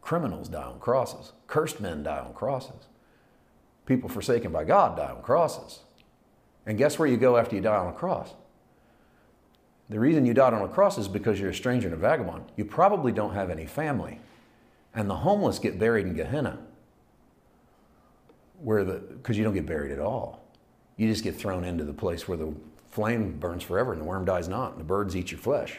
[0.00, 1.32] Criminals die on crosses.
[1.46, 2.88] Cursed men die on crosses.
[3.86, 5.80] People forsaken by God die on crosses.
[6.66, 8.32] And guess where you go after you die on a cross?
[9.90, 12.44] The reason you died on a cross is because you're a stranger and a vagabond.
[12.56, 14.18] You probably don't have any family.
[14.94, 16.58] And the homeless get buried in Gehenna.
[18.62, 20.44] Where the because you don't get buried at all.
[20.96, 22.54] You just get thrown into the place where the
[22.94, 25.76] flame burns forever and the worm dies not, and the birds eat your flesh.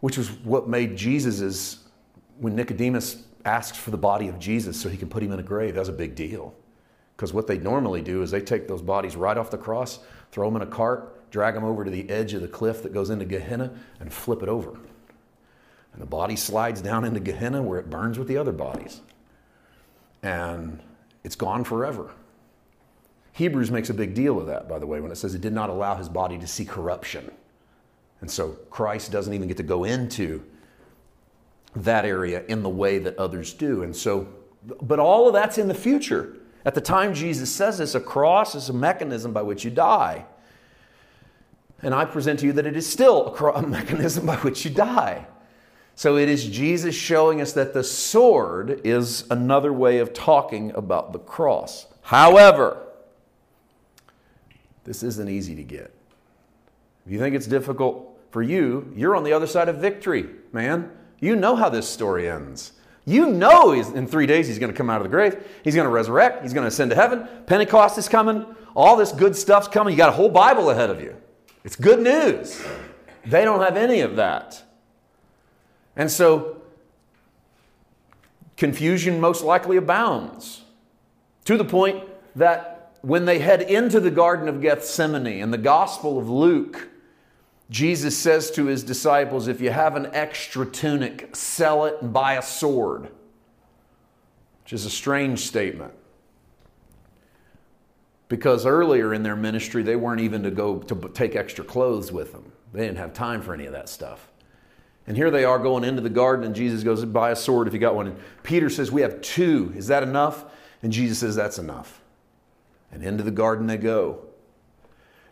[0.00, 1.78] Which was what made Jesus
[2.38, 5.42] when Nicodemus asks for the body of Jesus so he can put him in a
[5.42, 6.54] grave, that's a big deal.
[7.16, 10.00] Because what they normally do is they take those bodies right off the cross,
[10.32, 12.92] throw them in a cart, drag them over to the edge of the cliff that
[12.92, 14.72] goes into Gehenna, and flip it over.
[15.94, 19.00] And the body slides down into Gehenna where it burns with the other bodies.
[20.22, 20.82] And
[21.24, 22.10] it's gone forever.
[23.40, 25.54] Hebrews makes a big deal of that, by the way, when it says it did
[25.54, 27.30] not allow his body to see corruption.
[28.20, 30.44] And so Christ doesn't even get to go into
[31.74, 33.82] that area in the way that others do.
[33.82, 34.28] And so,
[34.82, 36.36] but all of that's in the future.
[36.66, 40.26] At the time Jesus says this, a cross is a mechanism by which you die.
[41.80, 45.26] And I present to you that it is still a, mechanism by which you die.
[45.94, 51.14] So it is Jesus showing us that the sword is another way of talking about
[51.14, 51.86] the cross.
[52.02, 52.86] However,
[54.84, 55.94] this isn't easy to get.
[57.06, 60.90] If you think it's difficult for you, you're on the other side of victory, man.
[61.18, 62.72] You know how this story ends.
[63.04, 65.44] You know in three days he's going to come out of the grave.
[65.64, 66.42] He's going to resurrect.
[66.42, 67.26] He's going to ascend to heaven.
[67.46, 68.46] Pentecost is coming.
[68.76, 69.92] All this good stuff's coming.
[69.92, 71.16] You got a whole Bible ahead of you.
[71.64, 72.62] It's good news.
[73.26, 74.62] They don't have any of that.
[75.96, 76.62] And so
[78.56, 80.62] confusion most likely abounds
[81.46, 82.04] to the point
[82.36, 82.69] that
[83.02, 86.88] when they head into the Garden of Gethsemane in the Gospel of Luke,
[87.70, 92.34] Jesus says to his disciples, If you have an extra tunic, sell it and buy
[92.34, 93.10] a sword,
[94.64, 95.92] which is a strange statement.
[98.28, 102.32] Because earlier in their ministry, they weren't even to go to take extra clothes with
[102.32, 102.52] them.
[102.72, 104.28] They didn't have time for any of that stuff.
[105.06, 107.74] And here they are going into the garden, and Jesus goes, Buy a sword if
[107.74, 108.08] you got one.
[108.08, 109.72] And Peter says, We have two.
[109.76, 110.44] Is that enough?
[110.82, 112.00] And Jesus says, That's enough.
[112.92, 114.24] And into the garden they go.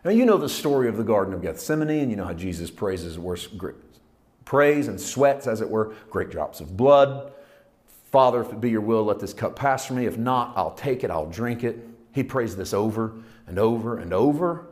[0.03, 2.71] Now, you know the story of the Garden of Gethsemane, and you know how Jesus
[2.71, 3.19] praises,
[4.45, 7.33] prays and sweats, as it were, great drops of blood.
[8.11, 10.05] Father, if it be your will, let this cup pass from me.
[10.05, 11.85] If not, I'll take it, I'll drink it.
[12.13, 13.13] He prays this over
[13.45, 14.67] and over and over.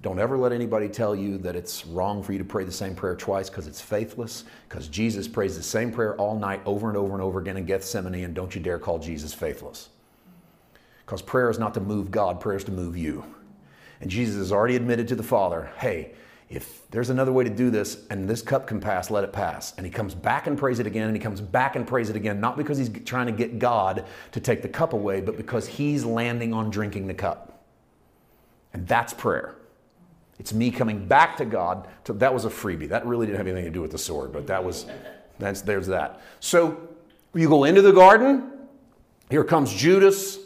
[0.00, 2.94] Don't ever let anybody tell you that it's wrong for you to pray the same
[2.94, 6.96] prayer twice because it's faithless, because Jesus prays the same prayer all night over and
[6.96, 9.88] over and over again in Gethsemane, and don't you dare call Jesus faithless.
[11.04, 13.24] Because prayer is not to move God, prayer is to move you.
[14.00, 16.14] And Jesus has already admitted to the Father, hey,
[16.50, 19.74] if there's another way to do this and this cup can pass, let it pass.
[19.76, 22.16] And he comes back and prays it again, and he comes back and prays it
[22.16, 25.66] again, not because he's trying to get God to take the cup away, but because
[25.66, 27.64] he's landing on drinking the cup.
[28.72, 29.54] And that's prayer.
[30.38, 31.88] It's me coming back to God.
[32.04, 32.88] To, that was a freebie.
[32.88, 34.86] That really didn't have anything to do with the sword, but that was,
[35.38, 36.20] that's, there's that.
[36.40, 36.88] So
[37.34, 38.50] you go into the garden.
[39.30, 40.38] Here comes Judas.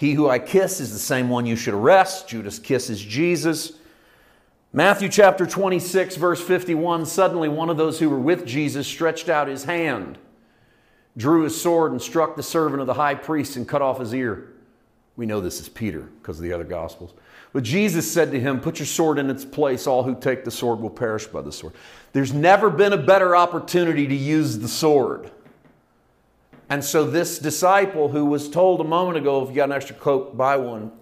[0.00, 2.26] He who I kiss is the same one you should arrest.
[2.26, 3.74] Judas kisses Jesus.
[4.72, 9.46] Matthew chapter 26, verse 51 Suddenly one of those who were with Jesus stretched out
[9.46, 10.16] his hand,
[11.18, 14.14] drew his sword, and struck the servant of the high priest and cut off his
[14.14, 14.54] ear.
[15.16, 17.12] We know this is Peter because of the other gospels.
[17.52, 19.86] But Jesus said to him, Put your sword in its place.
[19.86, 21.74] All who take the sword will perish by the sword.
[22.14, 25.30] There's never been a better opportunity to use the sword.
[26.70, 29.96] And so this disciple who was told a moment ago, if you got an extra
[29.96, 30.92] cloak, buy one,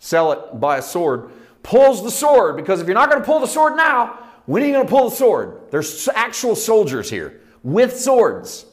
[0.00, 1.30] sell it, buy a sword,
[1.62, 4.66] pulls the sword because if you're not going to pull the sword now, when are
[4.66, 5.60] you going to pull the sword?
[5.70, 8.66] There's actual soldiers here with swords,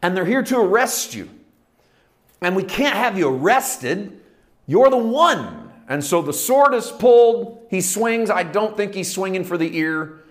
[0.00, 1.28] and they're here to arrest you.
[2.40, 4.18] And we can't have you arrested.
[4.66, 5.70] You're the one.
[5.88, 7.66] And so the sword is pulled.
[7.68, 8.30] He swings.
[8.30, 10.21] I don't think he's swinging for the ear.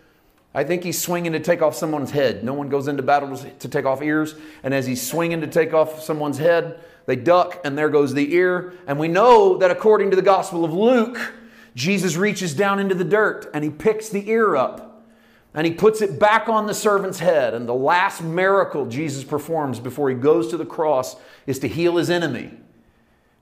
[0.53, 2.43] I think he's swinging to take off someone's head.
[2.43, 4.35] No one goes into battle to take off ears.
[4.63, 8.33] And as he's swinging to take off someone's head, they duck, and there goes the
[8.33, 8.73] ear.
[8.85, 11.33] And we know that according to the Gospel of Luke,
[11.73, 15.05] Jesus reaches down into the dirt and he picks the ear up
[15.53, 17.53] and he puts it back on the servant's head.
[17.53, 21.15] And the last miracle Jesus performs before he goes to the cross
[21.47, 22.51] is to heal his enemy.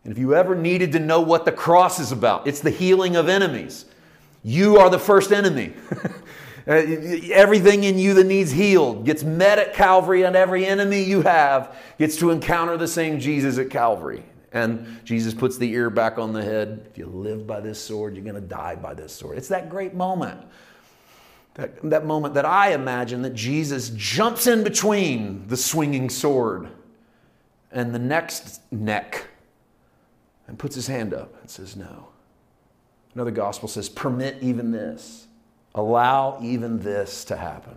[0.03, 3.15] And if you ever needed to know what the cross is about, it's the healing
[3.15, 3.85] of enemies.
[4.43, 5.73] You are the first enemy.
[6.69, 6.73] Uh,
[7.33, 11.75] everything in you that needs healed gets met at Calvary, and every enemy you have
[11.97, 14.23] gets to encounter the same Jesus at Calvary.
[14.51, 16.85] And Jesus puts the ear back on the head.
[16.91, 19.39] If you live by this sword, you're going to die by this sword.
[19.39, 20.45] It's that great moment.
[21.55, 26.69] That, that moment that I imagine that Jesus jumps in between the swinging sword
[27.71, 29.25] and the next neck
[30.47, 32.09] and puts his hand up and says, No.
[33.15, 35.27] Another gospel says, Permit even this,
[35.75, 37.75] allow even this to happen.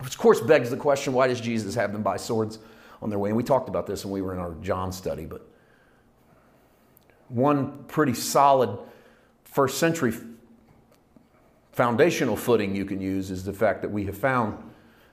[0.00, 2.58] Which, of course, begs the question why does Jesus have them buy swords
[3.00, 3.30] on their way?
[3.30, 5.46] And we talked about this when we were in our John study, but
[7.28, 8.78] one pretty solid
[9.44, 10.12] first century
[11.72, 14.58] foundational footing you can use is the fact that we have found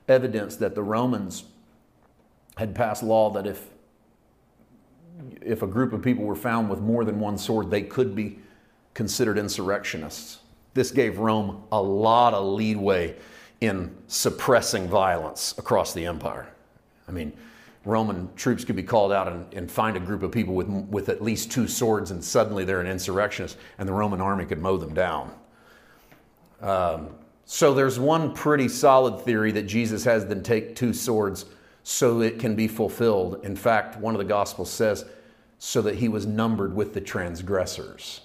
[0.08, 1.44] evidence that the Romans
[2.58, 3.68] had passed law that if
[5.42, 8.40] if a group of people were found with more than one sword, they could be
[8.94, 10.40] considered insurrectionists.
[10.74, 13.16] This gave Rome a lot of leeway
[13.60, 16.48] in suppressing violence across the empire.
[17.08, 17.34] I mean,
[17.84, 21.10] Roman troops could be called out and, and, find a group of people with, with
[21.10, 24.78] at least two swords, and suddenly they're an insurrectionist, and the Roman army could mow
[24.78, 25.32] them down.
[26.62, 27.10] Um,
[27.46, 31.46] so there's one pretty solid theory that Jesus has them take two swords
[31.84, 33.44] so it can be fulfilled.
[33.44, 35.06] In fact, one of the Gospels says,
[35.58, 38.22] so that he was numbered with the transgressors.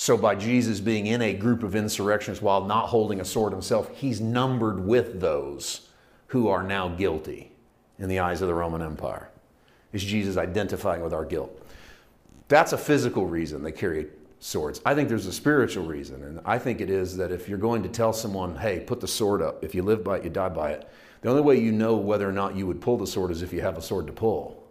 [0.00, 3.94] So, by Jesus being in a group of insurrectionists while not holding a sword himself,
[3.94, 5.90] he's numbered with those
[6.28, 7.52] who are now guilty
[7.98, 9.28] in the eyes of the Roman Empire.
[9.92, 11.54] Is Jesus identifying with our guilt?
[12.48, 14.06] That's a physical reason they carry
[14.38, 14.80] swords.
[14.86, 17.82] I think there's a spiritual reason, and I think it is that if you're going
[17.82, 20.48] to tell someone, hey, put the sword up, if you live by it, you die
[20.48, 20.88] by it,
[21.20, 23.52] the only way you know whether or not you would pull the sword is if
[23.52, 24.66] you have a sword to pull.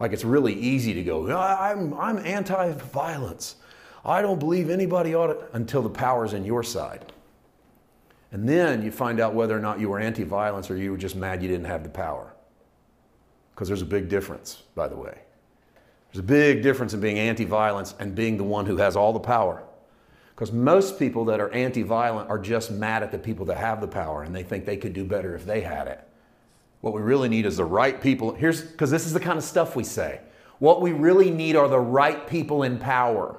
[0.00, 3.54] Like it's really easy to go, I'm, I'm anti violence.
[4.04, 7.12] I don't believe anybody ought to, until the power's in your side.
[8.32, 10.96] And then you find out whether or not you were anti violence or you were
[10.96, 12.34] just mad you didn't have the power.
[13.54, 15.20] Because there's a big difference, by the way.
[16.12, 19.12] There's a big difference in being anti violence and being the one who has all
[19.12, 19.62] the power.
[20.34, 23.80] Because most people that are anti violent are just mad at the people that have
[23.80, 26.06] the power and they think they could do better if they had it.
[26.80, 28.34] What we really need is the right people.
[28.34, 30.20] Here's because this is the kind of stuff we say.
[30.58, 33.36] What we really need are the right people in power.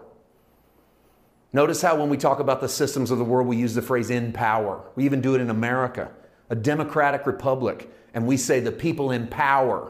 [1.55, 4.09] Notice how when we talk about the systems of the world, we use the phrase
[4.09, 4.83] in power.
[4.95, 6.11] We even do it in America,
[6.49, 9.89] a democratic republic, and we say the people in power.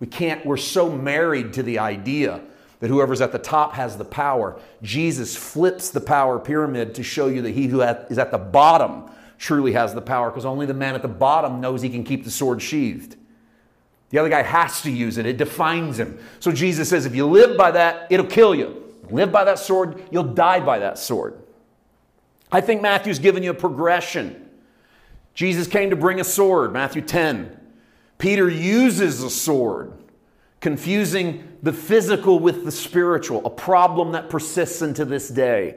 [0.00, 2.40] We can't, we're so married to the idea
[2.80, 4.58] that whoever's at the top has the power.
[4.80, 9.10] Jesus flips the power pyramid to show you that he who is at the bottom
[9.36, 12.24] truly has the power because only the man at the bottom knows he can keep
[12.24, 13.16] the sword sheathed.
[14.08, 16.18] The other guy has to use it, it defines him.
[16.40, 18.83] So Jesus says, if you live by that, it'll kill you.
[19.10, 21.40] Live by that sword, you'll die by that sword.
[22.50, 24.48] I think Matthew's given you a progression.
[25.34, 27.60] Jesus came to bring a sword, Matthew 10.
[28.18, 29.92] Peter uses a sword
[30.60, 35.76] confusing the physical with the spiritual, a problem that persists into this day.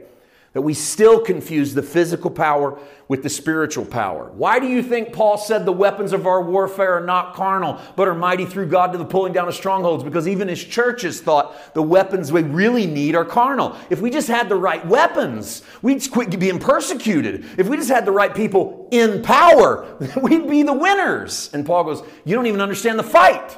[0.58, 4.32] That we still confuse the physical power with the spiritual power.
[4.34, 8.08] Why do you think Paul said the weapons of our warfare are not carnal, but
[8.08, 10.02] are mighty through God to the pulling down of strongholds?
[10.02, 13.76] Because even his churches thought the weapons we really need are carnal.
[13.88, 17.44] If we just had the right weapons, we'd quit being persecuted.
[17.56, 21.50] If we just had the right people in power, we'd be the winners.
[21.52, 23.56] And Paul goes, You don't even understand the fight.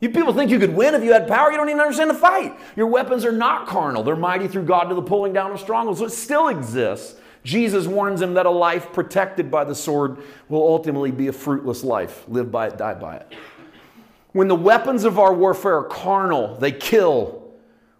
[0.00, 1.50] You people think you could win if you had power.
[1.50, 2.58] You don't even understand the fight.
[2.74, 4.02] Your weapons are not carnal.
[4.02, 6.00] They're mighty through God to the pulling down of strongholds.
[6.00, 7.16] So it still exists.
[7.44, 11.84] Jesus warns him that a life protected by the sword will ultimately be a fruitless
[11.84, 12.24] life.
[12.28, 13.32] Live by it, die by it.
[14.32, 17.52] When the weapons of our warfare are carnal, they kill.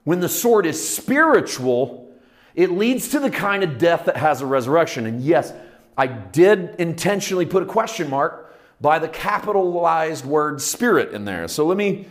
[0.05, 2.13] When the sword is spiritual,
[2.55, 5.07] it leads to the kind of death that has a resurrection.
[5.07, 5.53] And yes,
[5.99, 8.50] I did intentionally put a question mark
[8.81, 11.49] by the capitalized word spirit in there.
[11.49, 12.07] So let me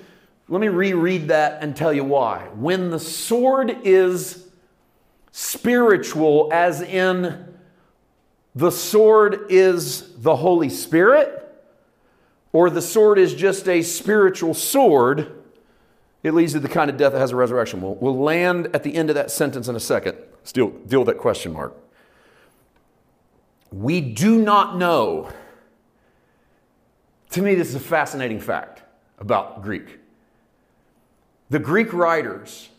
[0.48, 2.48] let me reread that and tell you why.
[2.56, 4.48] When the sword is
[5.32, 7.46] spiritual as in
[8.56, 11.36] the sword is the Holy Spirit
[12.52, 15.32] or the sword is just a spiritual sword,
[16.24, 17.80] it leads to the kind of death that has a resurrection.
[17.80, 20.18] We'll, we'll land at the end of that sentence in a second.
[20.44, 21.78] Still deal with that question mark.
[23.72, 25.32] We do not know
[27.32, 28.82] to me, this is a fascinating fact
[29.20, 30.00] about Greek.
[31.50, 32.70] The Greek writers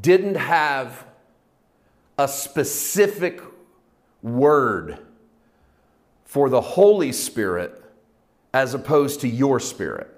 [0.00, 1.04] didn't have
[2.18, 3.40] a specific
[4.22, 4.98] word
[6.24, 7.80] for the Holy Spirit
[8.52, 10.10] as opposed to your spirit.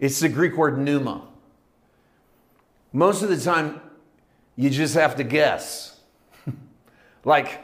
[0.00, 1.22] It's the Greek word pneuma.
[2.92, 3.80] Most of the time,
[4.56, 5.98] you just have to guess.
[7.24, 7.60] like,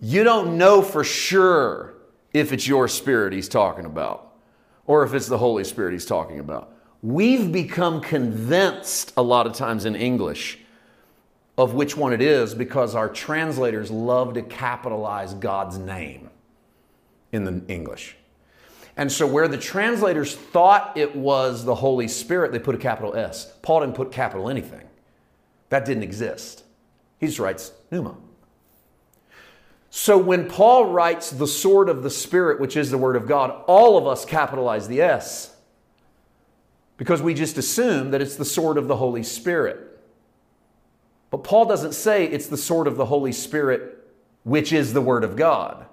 [0.00, 1.94] you don't know for sure
[2.32, 4.32] if it's your spirit he's talking about
[4.86, 6.72] or if it's the Holy Spirit he's talking about.
[7.02, 10.58] We've become convinced a lot of times in English
[11.56, 16.30] of which one it is because our translators love to capitalize God's name
[17.32, 18.16] in the English.
[18.96, 23.14] And so, where the translators thought it was the Holy Spirit, they put a capital
[23.14, 23.52] S.
[23.62, 24.88] Paul didn't put capital anything,
[25.68, 26.64] that didn't exist.
[27.18, 28.16] He just writes pneuma.
[29.90, 33.64] So, when Paul writes the sword of the Spirit, which is the Word of God,
[33.66, 35.56] all of us capitalize the S
[36.96, 39.98] because we just assume that it's the sword of the Holy Spirit.
[41.30, 44.06] But Paul doesn't say it's the sword of the Holy Spirit,
[44.44, 45.86] which is the Word of God.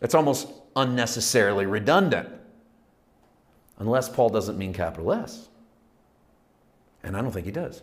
[0.00, 2.28] It's almost unnecessarily redundant.
[3.78, 5.48] Unless Paul doesn't mean capital S.
[7.02, 7.82] And I don't think he does.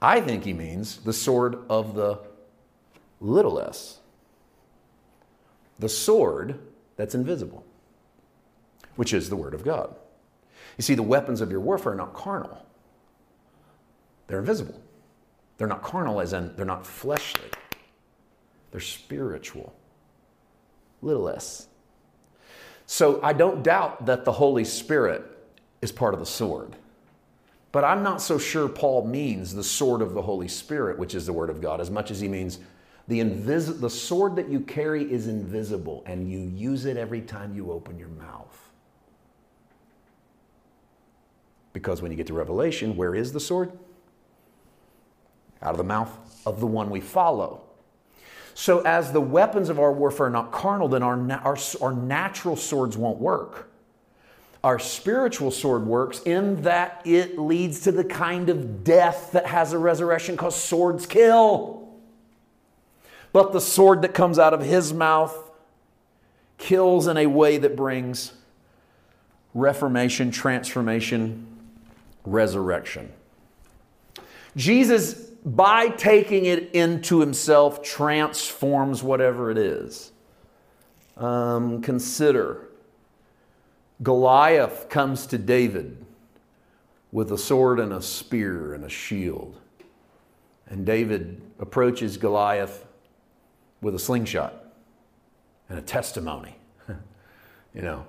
[0.00, 2.20] I think he means the sword of the
[3.20, 3.98] little s.
[5.78, 6.58] The sword
[6.96, 7.64] that's invisible,
[8.96, 9.94] which is the Word of God.
[10.76, 12.66] You see, the weapons of your warfare are not carnal,
[14.26, 14.80] they're invisible.
[15.60, 17.50] They're not carnal, as in they're not fleshly,
[18.70, 19.74] they're spiritual.
[21.02, 21.68] Little s.
[22.86, 25.22] So I don't doubt that the Holy Spirit
[25.82, 26.76] is part of the sword.
[27.72, 31.26] But I'm not so sure Paul means the sword of the Holy Spirit, which is
[31.26, 32.58] the Word of God, as much as he means
[33.10, 37.56] the, invis- the sword that you carry is invisible and you use it every time
[37.56, 38.70] you open your mouth.
[41.72, 43.72] Because when you get to Revelation, where is the sword?
[45.60, 47.62] Out of the mouth of the one we follow.
[48.54, 52.54] So, as the weapons of our warfare are not carnal, then our, our, our natural
[52.54, 53.72] swords won't work.
[54.62, 59.72] Our spiritual sword works in that it leads to the kind of death that has
[59.72, 61.89] a resurrection because swords kill.
[63.32, 65.50] But the sword that comes out of his mouth
[66.58, 68.32] kills in a way that brings
[69.54, 71.46] reformation, transformation,
[72.24, 73.12] resurrection.
[74.56, 80.12] Jesus by taking it into himself, transforms whatever it is.
[81.16, 82.68] Um, consider
[84.02, 86.04] Goliath comes to David
[87.12, 89.58] with a sword and a spear and a shield.
[90.66, 92.86] And David approaches Goliath
[93.80, 94.54] with a slingshot
[95.68, 96.56] and a testimony.
[97.74, 98.06] you know,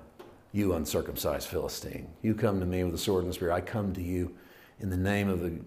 [0.51, 3.51] you uncircumcised Philistine, you come to me with a sword and a spear.
[3.51, 4.35] I come to you
[4.79, 5.59] in the name of the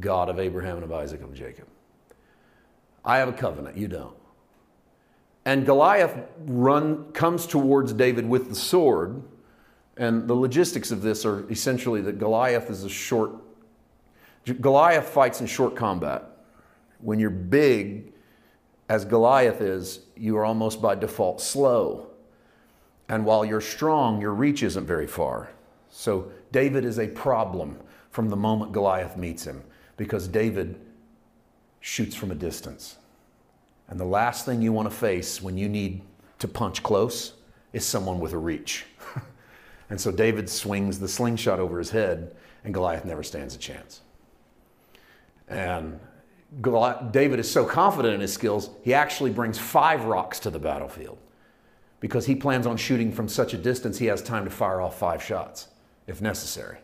[0.00, 1.66] God of Abraham and of Isaac and of Jacob.
[3.04, 4.16] I have a covenant, you don't.
[5.44, 9.22] And Goliath run, comes towards David with the sword.
[9.96, 13.32] And the logistics of this are essentially that Goliath is a short,
[14.60, 16.24] Goliath fights in short combat.
[17.00, 18.12] When you're big,
[18.92, 22.08] as Goliath is, you are almost by default slow.
[23.08, 25.48] And while you're strong, your reach isn't very far.
[25.88, 27.78] So David is a problem
[28.10, 29.62] from the moment Goliath meets him
[29.96, 30.78] because David
[31.80, 32.98] shoots from a distance.
[33.88, 36.02] And the last thing you want to face when you need
[36.40, 37.32] to punch close
[37.72, 38.84] is someone with a reach.
[39.88, 44.02] and so David swings the slingshot over his head, and Goliath never stands a chance.
[45.48, 45.98] And
[46.60, 51.18] David is so confident in his skills, he actually brings five rocks to the battlefield
[52.00, 54.98] because he plans on shooting from such a distance he has time to fire off
[54.98, 55.68] five shots
[56.06, 56.78] if necessary.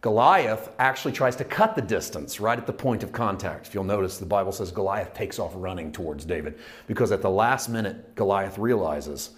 [0.00, 3.66] Goliath actually tries to cut the distance right at the point of contact.
[3.66, 7.30] If you'll notice, the Bible says Goliath takes off running towards David because at the
[7.30, 9.30] last minute, Goliath realizes,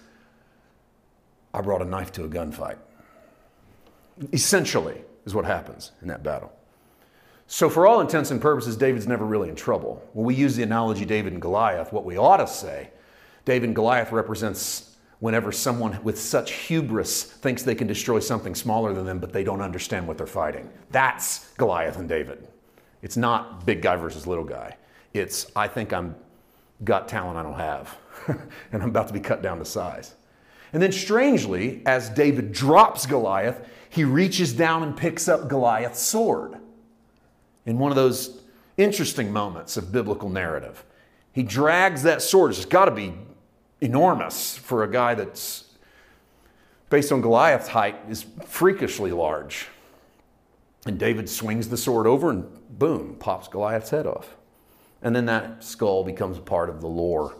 [1.53, 2.77] I brought a knife to a gunfight.
[4.33, 6.51] Essentially, is what happens in that battle.
[7.53, 10.01] So, for all intents and purposes, David's never really in trouble.
[10.13, 12.91] When we use the analogy David and Goliath, what we ought to say,
[13.43, 18.93] David and Goliath represents whenever someone with such hubris thinks they can destroy something smaller
[18.93, 20.69] than them, but they don't understand what they're fighting.
[20.91, 22.47] That's Goliath and David.
[23.01, 24.77] It's not big guy versus little guy.
[25.13, 26.15] It's, I think I'm
[26.85, 27.97] got talent I don't have,
[28.71, 30.15] and I'm about to be cut down to size.
[30.71, 36.60] And then, strangely, as David drops Goliath, he reaches down and picks up Goliath's sword.
[37.65, 38.41] In one of those
[38.77, 40.83] interesting moments of biblical narrative,
[41.33, 42.51] he drags that sword.
[42.51, 43.13] It's got to be
[43.79, 45.65] enormous for a guy that's,
[46.89, 49.67] based on Goliath's height, is freakishly large.
[50.85, 54.35] And David swings the sword over and boom, pops Goliath's head off.
[55.01, 57.35] And then that skull becomes part of the lore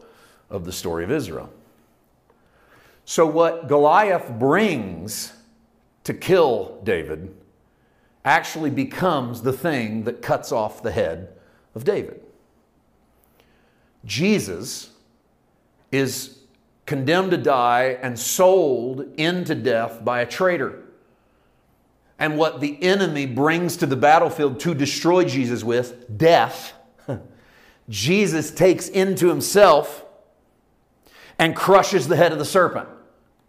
[0.49, 1.49] of the story of Israel.
[3.05, 5.33] So, what Goliath brings
[6.03, 7.35] to kill David
[8.23, 11.29] actually becomes the thing that cuts off the head
[11.73, 12.21] of David.
[14.05, 14.91] Jesus
[15.91, 16.39] is
[16.85, 20.83] condemned to die and sold into death by a traitor.
[22.19, 26.73] And what the enemy brings to the battlefield to destroy Jesus with, death,
[27.89, 30.05] Jesus takes into himself
[31.39, 32.87] and crushes the head of the serpent.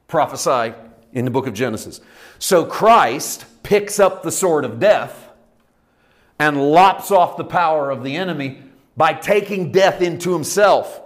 [0.08, 0.74] Prophesy
[1.12, 2.00] in the book of Genesis.
[2.38, 5.30] So Christ picks up the sword of death
[6.38, 8.58] and lops off the power of the enemy
[8.98, 11.00] by taking death into himself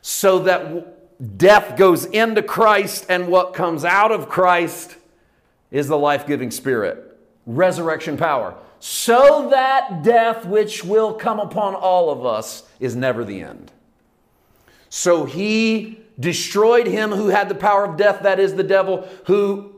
[0.00, 4.96] so that death goes into Christ and what comes out of Christ
[5.70, 12.08] is the life giving spirit, resurrection power, so that death which will come upon all
[12.08, 13.70] of us is never the end.
[14.88, 19.74] So he destroyed him who had the power of death, that is the devil, who,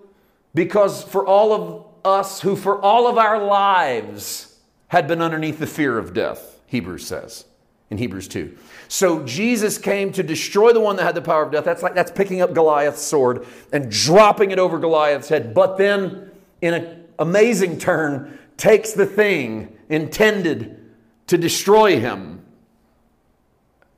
[0.55, 5.67] because for all of us, who for all of our lives had been underneath the
[5.67, 7.45] fear of death, Hebrews says
[7.91, 8.57] in Hebrews 2.
[8.89, 11.65] So Jesus came to destroy the one that had the power of death.
[11.65, 15.55] That's like that's picking up Goliath's sword and dropping it over Goliath's head.
[15.55, 16.31] But then,
[16.61, 20.77] in an amazing turn, takes the thing intended
[21.29, 22.45] to destroy him.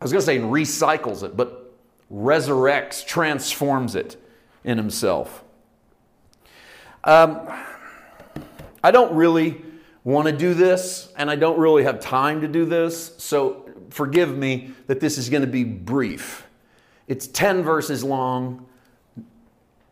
[0.01, 1.75] I was going to say and recycles it, but
[2.13, 4.17] resurrects, transforms it
[4.65, 5.45] in himself.
[7.05, 7.49] Um,
[8.83, 9.63] I don't really
[10.05, 14.37] want to do this, and I don't really have time to do this, so forgive
[14.37, 16.47] me that this is going to be brief.
[17.07, 18.67] It's 10 verses long.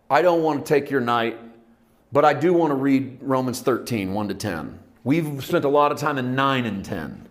[0.09, 1.39] I don't want to take your night,
[2.12, 4.78] but I do want to read Romans 13, 1 to 10.
[5.05, 7.28] We've spent a lot of time in 9 and 10.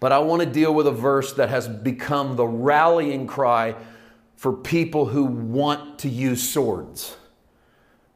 [0.00, 3.74] But I want to deal with a verse that has become the rallying cry
[4.36, 7.16] for people who want to use swords.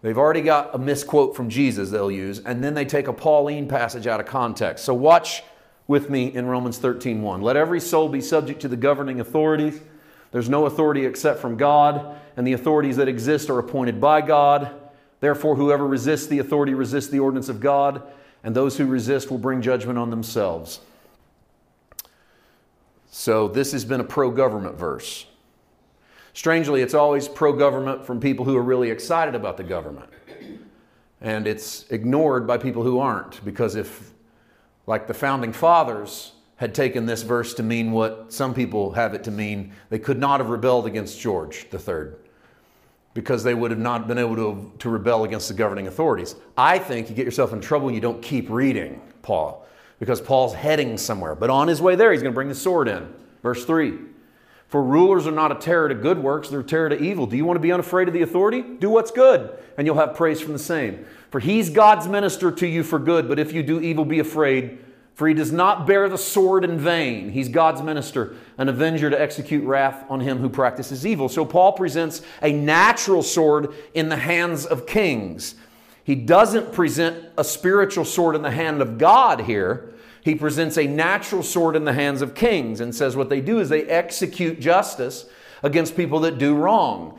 [0.05, 3.67] They've already got a misquote from Jesus they'll use, and then they take a Pauline
[3.67, 4.85] passage out of context.
[4.85, 5.43] So watch
[5.87, 7.41] with me in Romans 13 1.
[7.41, 9.81] Let every soul be subject to the governing authorities.
[10.31, 14.75] There's no authority except from God, and the authorities that exist are appointed by God.
[15.21, 18.03] Therefore, whoever resists the authority resists the ordinance of God,
[18.43, 20.81] and those who resist will bring judgment on themselves.
[23.11, 25.25] So, this has been a pro government verse.
[26.35, 30.11] Strangely, it's always pro government from people who are really excited about the government.
[31.21, 33.43] And it's ignored by people who aren't.
[33.45, 34.13] Because if,
[34.87, 39.25] like the founding fathers, had taken this verse to mean what some people have it
[39.25, 42.13] to mean, they could not have rebelled against George III
[43.13, 46.37] because they would have not been able to, to rebel against the governing authorities.
[46.57, 49.67] I think you get yourself in trouble when you don't keep reading Paul
[49.99, 51.35] because Paul's heading somewhere.
[51.35, 53.13] But on his way there, he's going to bring the sword in.
[53.43, 53.99] Verse 3
[54.75, 57.29] for rulers are not a terror to good works, they're a terror to evil.
[57.29, 58.61] Do you want to be unafraid of the authority?
[58.61, 61.07] Do what's good, and you'll have praise from the same.
[61.31, 64.81] For he's God's minister to you for good, but if you do evil, be afraid.
[65.15, 67.31] For he does not bear the sword in vain.
[67.31, 71.29] He's God's minister, an avenger to execute wrath on him who practices evil.
[71.29, 75.55] So Paul presents a natural sword in the hands of kings.
[76.03, 79.94] He doesn't present a spiritual sword in the hand of God here
[80.25, 83.61] he presents a natural sword in the hands of kings and says what they do
[83.61, 85.27] is they execute justice
[85.63, 87.19] against people that do wrong.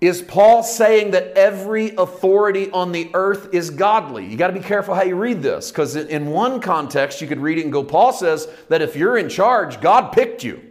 [0.00, 4.24] Is Paul saying that every authority on the earth is godly?
[4.24, 7.40] You got to be careful how you read this because in one context you could
[7.40, 10.62] read it and go, Paul says that if you're in charge, God picked you.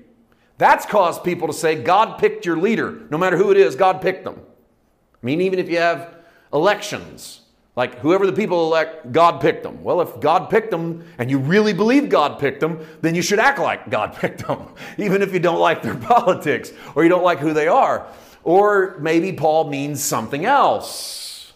[0.58, 3.08] That's caused people to say, God picked your leader.
[3.10, 4.40] No matter who it is, God picked them.
[4.40, 6.16] I mean, even if you have
[6.54, 7.41] elections,
[7.76, 9.82] like whoever the people elect, God picked them.
[9.84, 13.40] Well, if God picked them and you really believe God picked them, then you should
[13.40, 14.68] act like God picked them,
[14.98, 18.08] even if you don't like their politics or you don't like who they are.
[18.44, 21.54] Or maybe Paul means something else.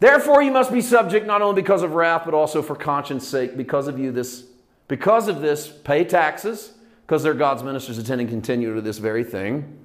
[0.00, 3.56] Therefore, you must be subject not only because of wrath, but also for conscience sake.
[3.56, 4.44] Because of you, this,
[4.88, 6.72] because of this, pay taxes,
[7.06, 9.78] because they're God's ministers attending continue to this very thing.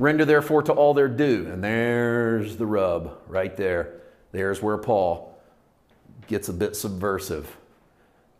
[0.00, 1.46] Render therefore to all their due.
[1.52, 4.00] And there's the rub right there.
[4.32, 5.38] There's where Paul
[6.26, 7.58] gets a bit subversive.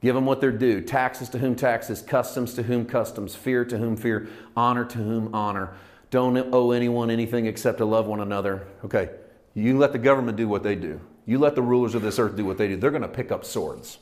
[0.01, 3.77] Give them what they're due taxes to whom taxes, customs to whom customs, fear to
[3.77, 5.75] whom fear, honor to whom honor.
[6.11, 8.67] Don't owe anyone anything except to love one another.
[8.83, 9.11] Okay,
[9.53, 10.99] you let the government do what they do.
[11.27, 12.77] You let the rulers of this earth do what they do.
[12.77, 13.99] They're going to pick up swords.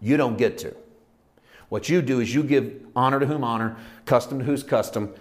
[0.00, 0.74] You don't get to.
[1.68, 5.14] What you do is you give honor to whom honor, custom to whose custom,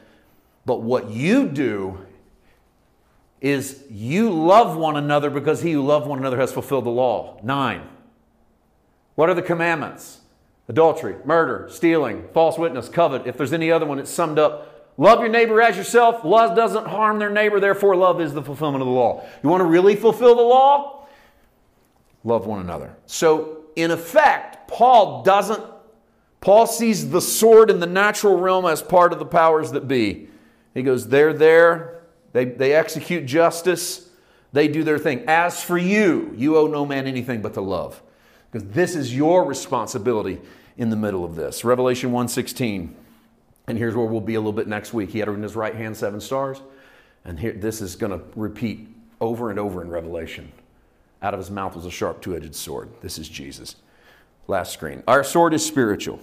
[0.66, 2.00] but what you do
[3.42, 7.40] is you love one another because he who loved one another has fulfilled the law.
[7.44, 7.88] Nine.
[9.16, 10.22] What are the commandments?
[10.68, 13.28] Adultery, murder, stealing, false witness, covet.
[13.28, 14.94] If there's any other one, it's summed up.
[14.98, 16.24] Love your neighbor as yourself.
[16.24, 19.24] Love doesn't harm their neighbor, therefore, love is the fulfillment of the law.
[19.44, 21.06] You want to really fulfill the law?
[22.24, 22.96] Love one another.
[23.06, 25.64] So, in effect, Paul doesn't
[26.46, 30.30] Paul sees the sword in the natural realm as part of the powers that be.
[30.76, 32.04] He goes, They're there,
[32.34, 34.08] they, they execute justice,
[34.54, 35.24] they do their thing.
[35.28, 38.02] As for you, you owe no man anything but to love.
[38.52, 40.40] Because this is your responsibility
[40.78, 41.66] in the middle of this.
[41.66, 42.94] Revelation 1:16.
[43.68, 45.10] And here's where we'll be a little bit next week.
[45.10, 46.62] He had in his right hand seven stars.
[47.24, 48.88] And here this is going to repeat
[49.20, 50.52] over and over in Revelation.
[51.22, 52.90] Out of his mouth was a sharp two-edged sword.
[53.02, 53.78] This is Jesus.
[54.48, 55.02] Last screen.
[55.08, 56.20] Our sword is spiritual.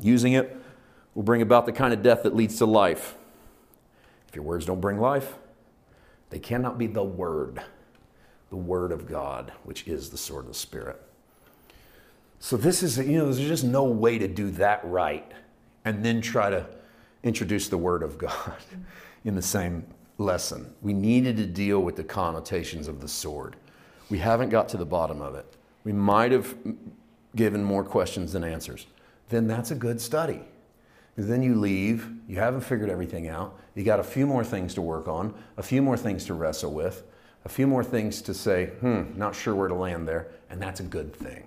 [0.00, 0.54] Using it
[1.14, 3.16] will bring about the kind of death that leads to life.
[4.32, 5.34] If your words don't bring life,
[6.30, 7.60] they cannot be the word,
[8.48, 10.98] the word of God, which is the sword of the Spirit.
[12.40, 15.30] So this is, you know, there's just no way to do that right
[15.84, 16.66] and then try to
[17.22, 18.54] introduce the word of God
[19.26, 19.84] in the same
[20.16, 20.72] lesson.
[20.80, 23.56] We needed to deal with the connotations of the sword.
[24.08, 25.44] We haven't got to the bottom of it.
[25.84, 26.56] We might have
[27.36, 28.86] given more questions than answers.
[29.28, 30.40] Then that's a good study.
[31.16, 34.82] Then you leave, you haven't figured everything out, you got a few more things to
[34.82, 37.04] work on, a few more things to wrestle with,
[37.44, 40.80] a few more things to say, hmm, not sure where to land there, and that's
[40.80, 41.44] a good thing.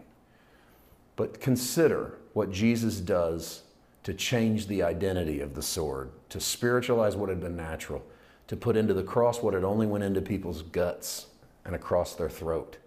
[1.16, 3.64] But consider what Jesus does
[4.04, 8.04] to change the identity of the sword, to spiritualize what had been natural,
[8.48, 11.28] to put into the cross what had only went into people's guts
[11.64, 12.78] and across their throat,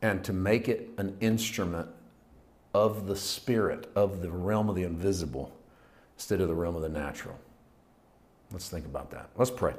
[0.00, 1.88] and to make it an instrument
[2.74, 5.52] of the spirit, of the realm of the invisible,
[6.22, 7.36] instead of the realm of the natural.
[8.52, 9.30] Let's think about that.
[9.36, 9.74] Let's pray.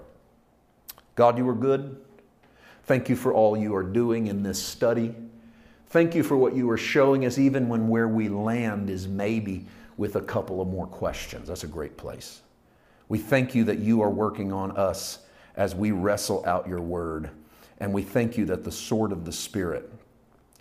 [1.16, 1.96] God, you are good.
[2.84, 5.16] Thank you for all you are doing in this study.
[5.88, 9.66] Thank you for what you are showing us, even when where we land is maybe
[9.96, 11.48] with a couple of more questions.
[11.48, 12.42] That's a great place.
[13.08, 15.20] We thank you that you are working on us
[15.56, 17.30] as we wrestle out your word.
[17.80, 19.90] And we thank you that the sword of the Spirit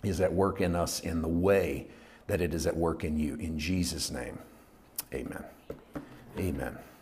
[0.01, 1.87] is at work in us in the way
[2.27, 3.35] that it is at work in you.
[3.35, 4.39] In Jesus' name,
[5.13, 5.43] amen.
[6.37, 6.92] Amen.